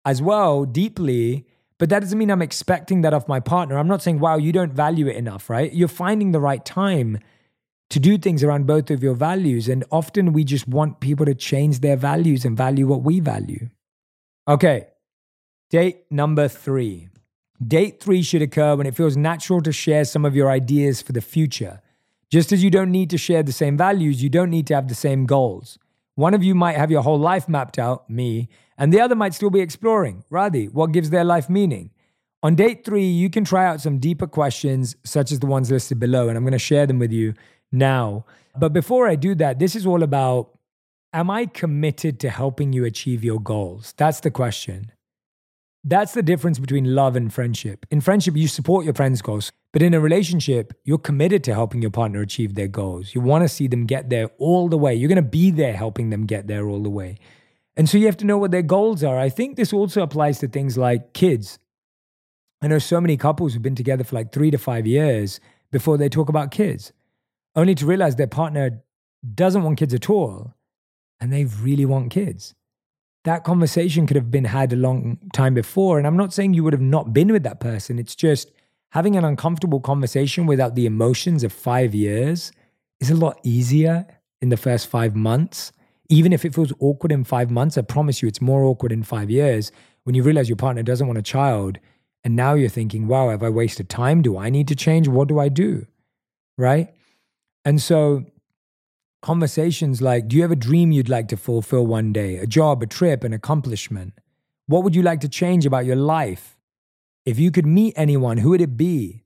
as 0.04 0.22
well 0.22 0.64
deeply. 0.64 1.46
But 1.78 1.90
that 1.90 2.00
doesn't 2.00 2.18
mean 2.18 2.30
I'm 2.30 2.42
expecting 2.42 3.02
that 3.02 3.12
of 3.12 3.28
my 3.28 3.40
partner. 3.40 3.76
I'm 3.78 3.88
not 3.88 4.02
saying, 4.02 4.18
wow, 4.18 4.36
you 4.36 4.52
don't 4.52 4.72
value 4.72 5.08
it 5.08 5.16
enough, 5.16 5.50
right? 5.50 5.72
You're 5.72 5.88
finding 5.88 6.32
the 6.32 6.40
right 6.40 6.64
time 6.64 7.18
to 7.90 8.00
do 8.00 8.16
things 8.18 8.42
around 8.42 8.66
both 8.66 8.90
of 8.90 9.02
your 9.02 9.14
values. 9.14 9.68
And 9.68 9.84
often 9.90 10.32
we 10.32 10.42
just 10.42 10.66
want 10.66 11.00
people 11.00 11.26
to 11.26 11.34
change 11.34 11.80
their 11.80 11.96
values 11.96 12.44
and 12.44 12.56
value 12.56 12.86
what 12.86 13.02
we 13.02 13.20
value. 13.20 13.68
Okay, 14.48 14.86
date 15.70 16.04
number 16.10 16.48
three. 16.48 17.08
Date 17.66 18.02
three 18.02 18.22
should 18.22 18.42
occur 18.42 18.76
when 18.76 18.86
it 18.86 18.94
feels 18.94 19.16
natural 19.16 19.60
to 19.62 19.72
share 19.72 20.04
some 20.04 20.24
of 20.24 20.36
your 20.36 20.50
ideas 20.50 21.02
for 21.02 21.12
the 21.12 21.20
future. 21.20 21.80
Just 22.30 22.52
as 22.52 22.62
you 22.62 22.70
don't 22.70 22.90
need 22.90 23.10
to 23.10 23.18
share 23.18 23.42
the 23.42 23.52
same 23.52 23.76
values, 23.76 24.22
you 24.22 24.28
don't 24.28 24.50
need 24.50 24.66
to 24.66 24.74
have 24.74 24.88
the 24.88 24.94
same 24.94 25.26
goals. 25.26 25.78
One 26.16 26.34
of 26.34 26.42
you 26.42 26.54
might 26.54 26.76
have 26.76 26.90
your 26.90 27.02
whole 27.02 27.18
life 27.18 27.48
mapped 27.48 27.78
out, 27.78 28.08
me, 28.10 28.48
and 28.78 28.92
the 28.92 29.00
other 29.00 29.14
might 29.14 29.34
still 29.34 29.50
be 29.50 29.60
exploring, 29.60 30.24
Radhi, 30.30 30.72
what 30.72 30.92
gives 30.92 31.10
their 31.10 31.24
life 31.24 31.48
meaning. 31.48 31.90
On 32.42 32.54
date 32.54 32.84
three, 32.84 33.06
you 33.06 33.28
can 33.28 33.44
try 33.44 33.66
out 33.66 33.82
some 33.82 33.98
deeper 33.98 34.26
questions, 34.26 34.96
such 35.04 35.30
as 35.30 35.40
the 35.40 35.46
ones 35.46 35.70
listed 35.70 36.00
below, 36.00 36.28
and 36.28 36.36
I'm 36.36 36.44
going 36.44 36.52
to 36.52 36.58
share 36.58 36.86
them 36.86 36.98
with 36.98 37.12
you 37.12 37.34
now. 37.70 38.24
But 38.58 38.72
before 38.72 39.06
I 39.06 39.16
do 39.16 39.34
that, 39.36 39.58
this 39.58 39.76
is 39.76 39.86
all 39.86 40.02
about 40.02 40.50
Am 41.12 41.30
I 41.30 41.46
committed 41.46 42.20
to 42.20 42.30
helping 42.30 42.72
you 42.72 42.84
achieve 42.84 43.24
your 43.24 43.40
goals? 43.40 43.94
That's 43.96 44.20
the 44.20 44.30
question. 44.30 44.92
That's 45.84 46.12
the 46.12 46.22
difference 46.22 46.58
between 46.58 46.96
love 46.96 47.14
and 47.14 47.32
friendship. 47.32 47.86
In 47.90 48.00
friendship, 48.00 48.36
you 48.36 48.48
support 48.48 48.84
your 48.84 48.94
friends' 48.94 49.22
goals, 49.22 49.52
but 49.72 49.82
in 49.82 49.94
a 49.94 50.00
relationship, 50.00 50.72
you're 50.84 50.98
committed 50.98 51.44
to 51.44 51.54
helping 51.54 51.80
your 51.80 51.92
partner 51.92 52.20
achieve 52.20 52.54
their 52.54 52.66
goals. 52.66 53.14
You 53.14 53.20
want 53.20 53.42
to 53.42 53.48
see 53.48 53.68
them 53.68 53.86
get 53.86 54.10
there 54.10 54.30
all 54.38 54.68
the 54.68 54.78
way. 54.78 54.94
You're 54.94 55.08
going 55.08 55.16
to 55.16 55.22
be 55.22 55.50
there 55.50 55.76
helping 55.76 56.10
them 56.10 56.26
get 56.26 56.48
there 56.48 56.68
all 56.68 56.82
the 56.82 56.90
way. 56.90 57.18
And 57.76 57.88
so 57.88 57.98
you 57.98 58.06
have 58.06 58.16
to 58.18 58.26
know 58.26 58.38
what 58.38 58.50
their 58.50 58.62
goals 58.62 59.04
are. 59.04 59.18
I 59.18 59.28
think 59.28 59.56
this 59.56 59.72
also 59.72 60.02
applies 60.02 60.38
to 60.40 60.48
things 60.48 60.76
like 60.76 61.12
kids. 61.12 61.58
I 62.62 62.68
know 62.68 62.78
so 62.78 63.00
many 63.00 63.16
couples 63.16 63.52
who've 63.52 63.62
been 63.62 63.74
together 63.74 64.02
for 64.02 64.16
like 64.16 64.32
three 64.32 64.50
to 64.50 64.58
five 64.58 64.86
years 64.86 65.40
before 65.70 65.98
they 65.98 66.08
talk 66.08 66.28
about 66.28 66.50
kids, 66.50 66.92
only 67.54 67.74
to 67.74 67.86
realize 67.86 68.16
their 68.16 68.26
partner 68.26 68.82
doesn't 69.34 69.62
want 69.62 69.78
kids 69.78 69.92
at 69.92 70.08
all 70.08 70.54
and 71.20 71.32
they 71.32 71.44
really 71.44 71.84
want 71.84 72.10
kids. 72.10 72.54
That 73.26 73.44
conversation 73.44 74.06
could 74.06 74.16
have 74.16 74.30
been 74.30 74.44
had 74.44 74.72
a 74.72 74.76
long 74.76 75.18
time 75.34 75.52
before. 75.54 75.98
And 75.98 76.06
I'm 76.06 76.16
not 76.16 76.32
saying 76.32 76.54
you 76.54 76.64
would 76.64 76.72
have 76.72 76.80
not 76.80 77.12
been 77.12 77.30
with 77.30 77.42
that 77.42 77.60
person. 77.60 77.98
It's 77.98 78.16
just 78.16 78.50
having 78.90 79.16
an 79.16 79.24
uncomfortable 79.24 79.80
conversation 79.80 80.46
without 80.46 80.74
the 80.74 80.86
emotions 80.86 81.44
of 81.44 81.52
five 81.52 81.94
years 81.94 82.50
is 83.00 83.10
a 83.10 83.14
lot 83.14 83.38
easier 83.42 84.06
in 84.40 84.48
the 84.48 84.56
first 84.56 84.86
five 84.86 85.14
months 85.14 85.72
even 86.08 86.32
if 86.32 86.44
it 86.44 86.54
feels 86.54 86.72
awkward 86.80 87.12
in 87.12 87.24
five 87.24 87.50
months, 87.50 87.76
I 87.76 87.82
promise 87.82 88.22
you 88.22 88.28
it's 88.28 88.40
more 88.40 88.64
awkward 88.64 88.92
in 88.92 89.02
five 89.02 89.30
years 89.30 89.72
when 90.04 90.14
you 90.14 90.22
realize 90.22 90.48
your 90.48 90.56
partner 90.56 90.82
doesn't 90.82 91.06
want 91.06 91.18
a 91.18 91.22
child. 91.22 91.78
And 92.24 92.36
now 92.36 92.54
you're 92.54 92.68
thinking, 92.68 93.06
wow, 93.06 93.30
have 93.30 93.42
I 93.42 93.50
wasted 93.50 93.88
time? 93.88 94.22
Do 94.22 94.38
I 94.38 94.50
need 94.50 94.68
to 94.68 94.74
change? 94.74 95.08
What 95.08 95.28
do 95.28 95.38
I 95.38 95.48
do? 95.48 95.86
Right. 96.58 96.92
And 97.64 97.80
so, 97.80 98.24
conversations 99.26 100.00
like, 100.00 100.28
do 100.28 100.36
you 100.36 100.42
have 100.42 100.52
a 100.52 100.62
dream 100.68 100.92
you'd 100.92 101.08
like 101.08 101.26
to 101.26 101.36
fulfill 101.36 101.84
one 101.84 102.12
day? 102.12 102.36
A 102.36 102.46
job, 102.46 102.80
a 102.80 102.86
trip, 102.86 103.24
an 103.24 103.32
accomplishment? 103.32 104.14
What 104.68 104.84
would 104.84 104.94
you 104.94 105.02
like 105.02 105.20
to 105.22 105.28
change 105.28 105.66
about 105.66 105.84
your 105.84 105.96
life? 105.96 106.56
If 107.24 107.36
you 107.36 107.50
could 107.50 107.66
meet 107.66 107.92
anyone, 107.96 108.38
who 108.38 108.50
would 108.50 108.60
it 108.60 108.76
be? 108.76 109.24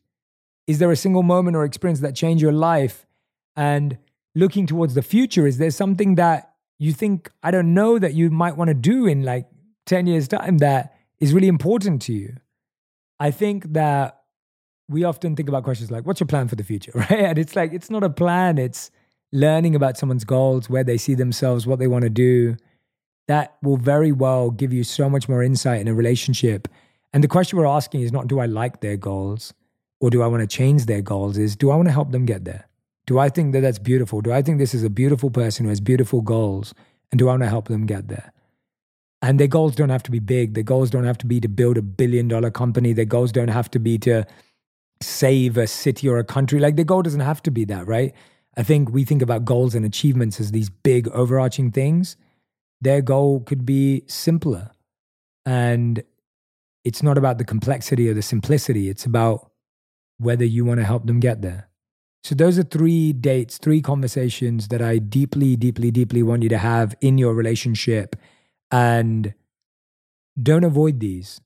Is 0.66 0.78
there 0.78 0.90
a 0.90 0.96
single 0.96 1.22
moment 1.22 1.54
or 1.54 1.66
experience 1.66 2.00
that 2.00 2.14
changed 2.14 2.40
your 2.40 2.50
life? 2.70 3.06
And 3.56 3.98
looking 4.34 4.66
towards 4.66 4.94
the 4.94 5.02
future, 5.02 5.46
is 5.46 5.58
there 5.58 5.70
something 5.70 6.14
that 6.14 6.54
you 6.78 6.94
think, 6.94 7.30
I 7.42 7.50
don't 7.50 7.74
know, 7.74 7.98
that 7.98 8.14
you 8.14 8.30
might 8.30 8.56
want 8.56 8.68
to 8.68 8.74
do 8.74 9.06
in 9.06 9.22
like 9.22 9.48
10 9.84 10.06
years' 10.06 10.28
time 10.28 10.56
that 10.58 10.96
is 11.18 11.34
really 11.34 11.48
important 11.48 12.00
to 12.02 12.14
you. 12.14 12.38
I 13.18 13.30
think 13.30 13.74
that 13.74 14.22
we 14.88 15.04
often 15.04 15.36
think 15.36 15.50
about 15.50 15.64
questions 15.64 15.90
like, 15.90 16.06
what's 16.06 16.20
your 16.20 16.26
plan 16.26 16.48
for 16.48 16.56
the 16.56 16.64
future? 16.64 16.92
Right. 16.94 17.10
And 17.10 17.38
it's 17.38 17.54
like, 17.54 17.74
it's 17.74 17.90
not 17.90 18.02
a 18.02 18.08
plan, 18.08 18.56
it's 18.56 18.90
learning 19.32 19.74
about 19.74 19.96
someone's 19.96 20.24
goals, 20.24 20.68
where 20.68 20.84
they 20.84 20.96
see 20.96 21.14
themselves, 21.14 21.66
what 21.66 21.78
they 21.78 21.86
want 21.86 22.02
to 22.02 22.10
do. 22.10 22.56
That 23.28 23.56
will 23.62 23.76
very 23.76 24.10
well 24.10 24.50
give 24.50 24.72
you 24.72 24.82
so 24.82 25.08
much 25.08 25.28
more 25.28 25.42
insight 25.42 25.80
in 25.80 25.88
a 25.88 25.94
relationship. 25.94 26.66
And 27.12 27.22
the 27.22 27.28
question 27.28 27.58
we're 27.58 27.66
asking 27.66 28.02
is 28.02 28.12
not, 28.12 28.26
do 28.26 28.40
I 28.40 28.46
like 28.46 28.80
their 28.80 28.96
goals 28.96 29.54
or 30.00 30.10
do 30.10 30.22
I 30.22 30.26
want 30.26 30.40
to 30.40 30.46
change 30.46 30.86
their 30.86 31.02
goals? 31.02 31.38
Is, 31.38 31.54
do 31.56 31.70
I 31.70 31.76
want 31.76 31.88
to 31.88 31.92
help 31.92 32.10
them 32.10 32.26
get 32.26 32.44
there? 32.44 32.66
Do 33.06 33.18
I 33.18 33.28
think 33.28 33.52
that 33.52 33.60
that's 33.60 33.78
beautiful? 33.78 34.20
Do 34.20 34.32
I 34.32 34.42
think 34.42 34.58
this 34.58 34.74
is 34.74 34.84
a 34.84 34.90
beautiful 34.90 35.30
person 35.30 35.64
who 35.64 35.70
has 35.70 35.80
beautiful 35.80 36.22
goals? 36.22 36.74
And 37.10 37.18
do 37.18 37.28
I 37.28 37.32
want 37.32 37.42
to 37.42 37.48
help 37.48 37.68
them 37.68 37.86
get 37.86 38.08
there? 38.08 38.32
And 39.22 39.38
their 39.38 39.48
goals 39.48 39.74
don't 39.74 39.90
have 39.90 40.02
to 40.04 40.10
be 40.10 40.18
big. 40.18 40.54
Their 40.54 40.64
goals 40.64 40.90
don't 40.90 41.04
have 41.04 41.18
to 41.18 41.26
be 41.26 41.40
to 41.40 41.48
build 41.48 41.76
a 41.76 41.82
billion 41.82 42.28
dollar 42.28 42.50
company. 42.50 42.92
Their 42.92 43.04
goals 43.04 43.32
don't 43.32 43.48
have 43.48 43.70
to 43.72 43.78
be 43.78 43.98
to 43.98 44.26
save 45.02 45.56
a 45.56 45.66
city 45.66 46.08
or 46.08 46.18
a 46.18 46.24
country. 46.24 46.58
Like 46.58 46.76
their 46.76 46.84
goal 46.84 47.02
doesn't 47.02 47.20
have 47.20 47.42
to 47.42 47.50
be 47.50 47.64
that, 47.66 47.86
right? 47.86 48.14
I 48.56 48.62
think 48.62 48.90
we 48.90 49.04
think 49.04 49.22
about 49.22 49.44
goals 49.44 49.74
and 49.74 49.84
achievements 49.84 50.40
as 50.40 50.50
these 50.50 50.70
big 50.70 51.08
overarching 51.08 51.70
things. 51.70 52.16
Their 52.80 53.02
goal 53.02 53.40
could 53.40 53.64
be 53.64 54.02
simpler. 54.06 54.70
And 55.46 56.02
it's 56.84 57.02
not 57.02 57.18
about 57.18 57.38
the 57.38 57.44
complexity 57.44 58.08
or 58.08 58.14
the 58.14 58.22
simplicity, 58.22 58.88
it's 58.88 59.04
about 59.04 59.50
whether 60.18 60.44
you 60.44 60.64
want 60.64 60.80
to 60.80 60.86
help 60.86 61.06
them 61.06 61.20
get 61.20 61.42
there. 61.42 61.68
So, 62.22 62.34
those 62.34 62.58
are 62.58 62.62
three 62.62 63.14
dates, 63.14 63.56
three 63.56 63.80
conversations 63.80 64.68
that 64.68 64.82
I 64.82 64.98
deeply, 64.98 65.56
deeply, 65.56 65.90
deeply 65.90 66.22
want 66.22 66.42
you 66.42 66.50
to 66.50 66.58
have 66.58 66.94
in 67.00 67.16
your 67.16 67.32
relationship. 67.32 68.16
And 68.70 69.32
don't 70.40 70.64
avoid 70.64 71.00
these, 71.00 71.40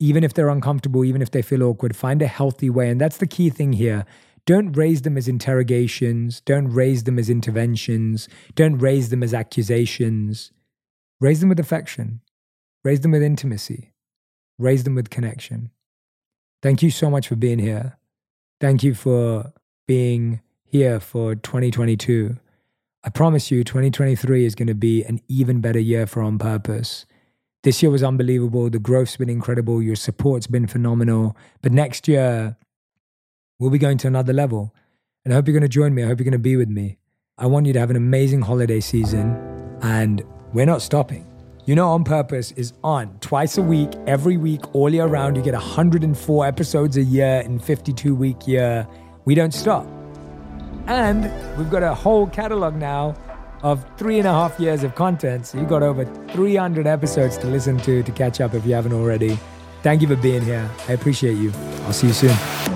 even 0.00 0.24
if 0.24 0.34
they're 0.34 0.48
uncomfortable, 0.48 1.04
even 1.04 1.22
if 1.22 1.30
they 1.30 1.42
feel 1.42 1.62
awkward. 1.62 1.94
Find 1.94 2.20
a 2.22 2.26
healthy 2.26 2.70
way. 2.70 2.90
And 2.90 3.00
that's 3.00 3.18
the 3.18 3.26
key 3.26 3.50
thing 3.50 3.72
here. 3.72 4.04
Don't 4.46 4.72
raise 4.72 5.02
them 5.02 5.16
as 5.16 5.26
interrogations. 5.28 6.40
Don't 6.40 6.68
raise 6.68 7.04
them 7.04 7.18
as 7.18 7.28
interventions. 7.28 8.28
Don't 8.54 8.78
raise 8.78 9.10
them 9.10 9.22
as 9.22 9.34
accusations. 9.34 10.52
Raise 11.20 11.40
them 11.40 11.48
with 11.48 11.60
affection. 11.60 12.20
Raise 12.84 13.00
them 13.00 13.10
with 13.10 13.22
intimacy. 13.22 13.92
Raise 14.58 14.84
them 14.84 14.94
with 14.94 15.10
connection. 15.10 15.70
Thank 16.62 16.82
you 16.82 16.90
so 16.90 17.10
much 17.10 17.26
for 17.28 17.36
being 17.36 17.58
here. 17.58 17.98
Thank 18.60 18.82
you 18.82 18.94
for 18.94 19.52
being 19.86 20.40
here 20.64 21.00
for 21.00 21.34
2022. 21.34 22.36
I 23.04 23.08
promise 23.10 23.50
you, 23.50 23.64
2023 23.64 24.44
is 24.44 24.54
going 24.54 24.66
to 24.68 24.74
be 24.74 25.04
an 25.04 25.20
even 25.28 25.60
better 25.60 25.78
year 25.78 26.06
for 26.06 26.22
On 26.22 26.38
Purpose. 26.38 27.06
This 27.62 27.82
year 27.82 27.90
was 27.90 28.02
unbelievable. 28.02 28.70
The 28.70 28.78
growth's 28.78 29.16
been 29.16 29.28
incredible. 29.28 29.82
Your 29.82 29.96
support's 29.96 30.46
been 30.46 30.66
phenomenal. 30.66 31.36
But 31.62 31.72
next 31.72 32.06
year, 32.08 32.56
we'll 33.58 33.70
be 33.70 33.78
going 33.78 33.98
to 33.98 34.06
another 34.06 34.32
level. 34.32 34.74
And 35.24 35.32
I 35.32 35.36
hope 35.36 35.46
you're 35.46 35.58
going 35.58 35.62
to 35.62 35.68
join 35.68 35.94
me. 35.94 36.02
I 36.02 36.06
hope 36.06 36.18
you're 36.18 36.24
going 36.24 36.32
to 36.32 36.38
be 36.38 36.56
with 36.56 36.68
me. 36.68 36.98
I 37.38 37.46
want 37.46 37.66
you 37.66 37.72
to 37.72 37.80
have 37.80 37.90
an 37.90 37.96
amazing 37.96 38.42
holiday 38.42 38.80
season. 38.80 39.36
And 39.82 40.22
we're 40.52 40.66
not 40.66 40.82
stopping. 40.82 41.26
You 41.66 41.74
know, 41.74 41.88
On 41.88 42.04
Purpose 42.04 42.52
is 42.52 42.72
on 42.84 43.18
twice 43.18 43.58
a 43.58 43.62
week, 43.62 43.90
every 44.06 44.36
week, 44.36 44.74
all 44.74 44.92
year 44.92 45.06
round. 45.06 45.36
You 45.36 45.42
get 45.42 45.54
104 45.54 46.46
episodes 46.46 46.96
a 46.96 47.02
year 47.02 47.42
in 47.44 47.58
52 47.58 48.14
week 48.14 48.46
year 48.46 48.86
we 49.26 49.34
don't 49.34 49.52
stop. 49.52 49.86
And 50.86 51.24
we've 51.58 51.68
got 51.68 51.82
a 51.82 51.94
whole 51.94 52.26
catalog 52.28 52.76
now 52.76 53.14
of 53.62 53.84
three 53.98 54.18
and 54.18 54.26
a 54.26 54.32
half 54.32 54.58
years 54.58 54.84
of 54.84 54.94
content. 54.94 55.46
So 55.46 55.58
you've 55.58 55.68
got 55.68 55.82
over 55.82 56.04
300 56.28 56.86
episodes 56.86 57.36
to 57.38 57.48
listen 57.48 57.76
to 57.78 58.02
to 58.02 58.12
catch 58.12 58.40
up 58.40 58.54
if 58.54 58.64
you 58.64 58.72
haven't 58.72 58.92
already. 58.92 59.38
Thank 59.82 60.00
you 60.00 60.08
for 60.08 60.16
being 60.16 60.42
here. 60.42 60.70
I 60.88 60.92
appreciate 60.92 61.34
you. 61.34 61.52
I'll 61.84 61.92
see 61.92 62.06
you 62.06 62.12
soon. 62.12 62.75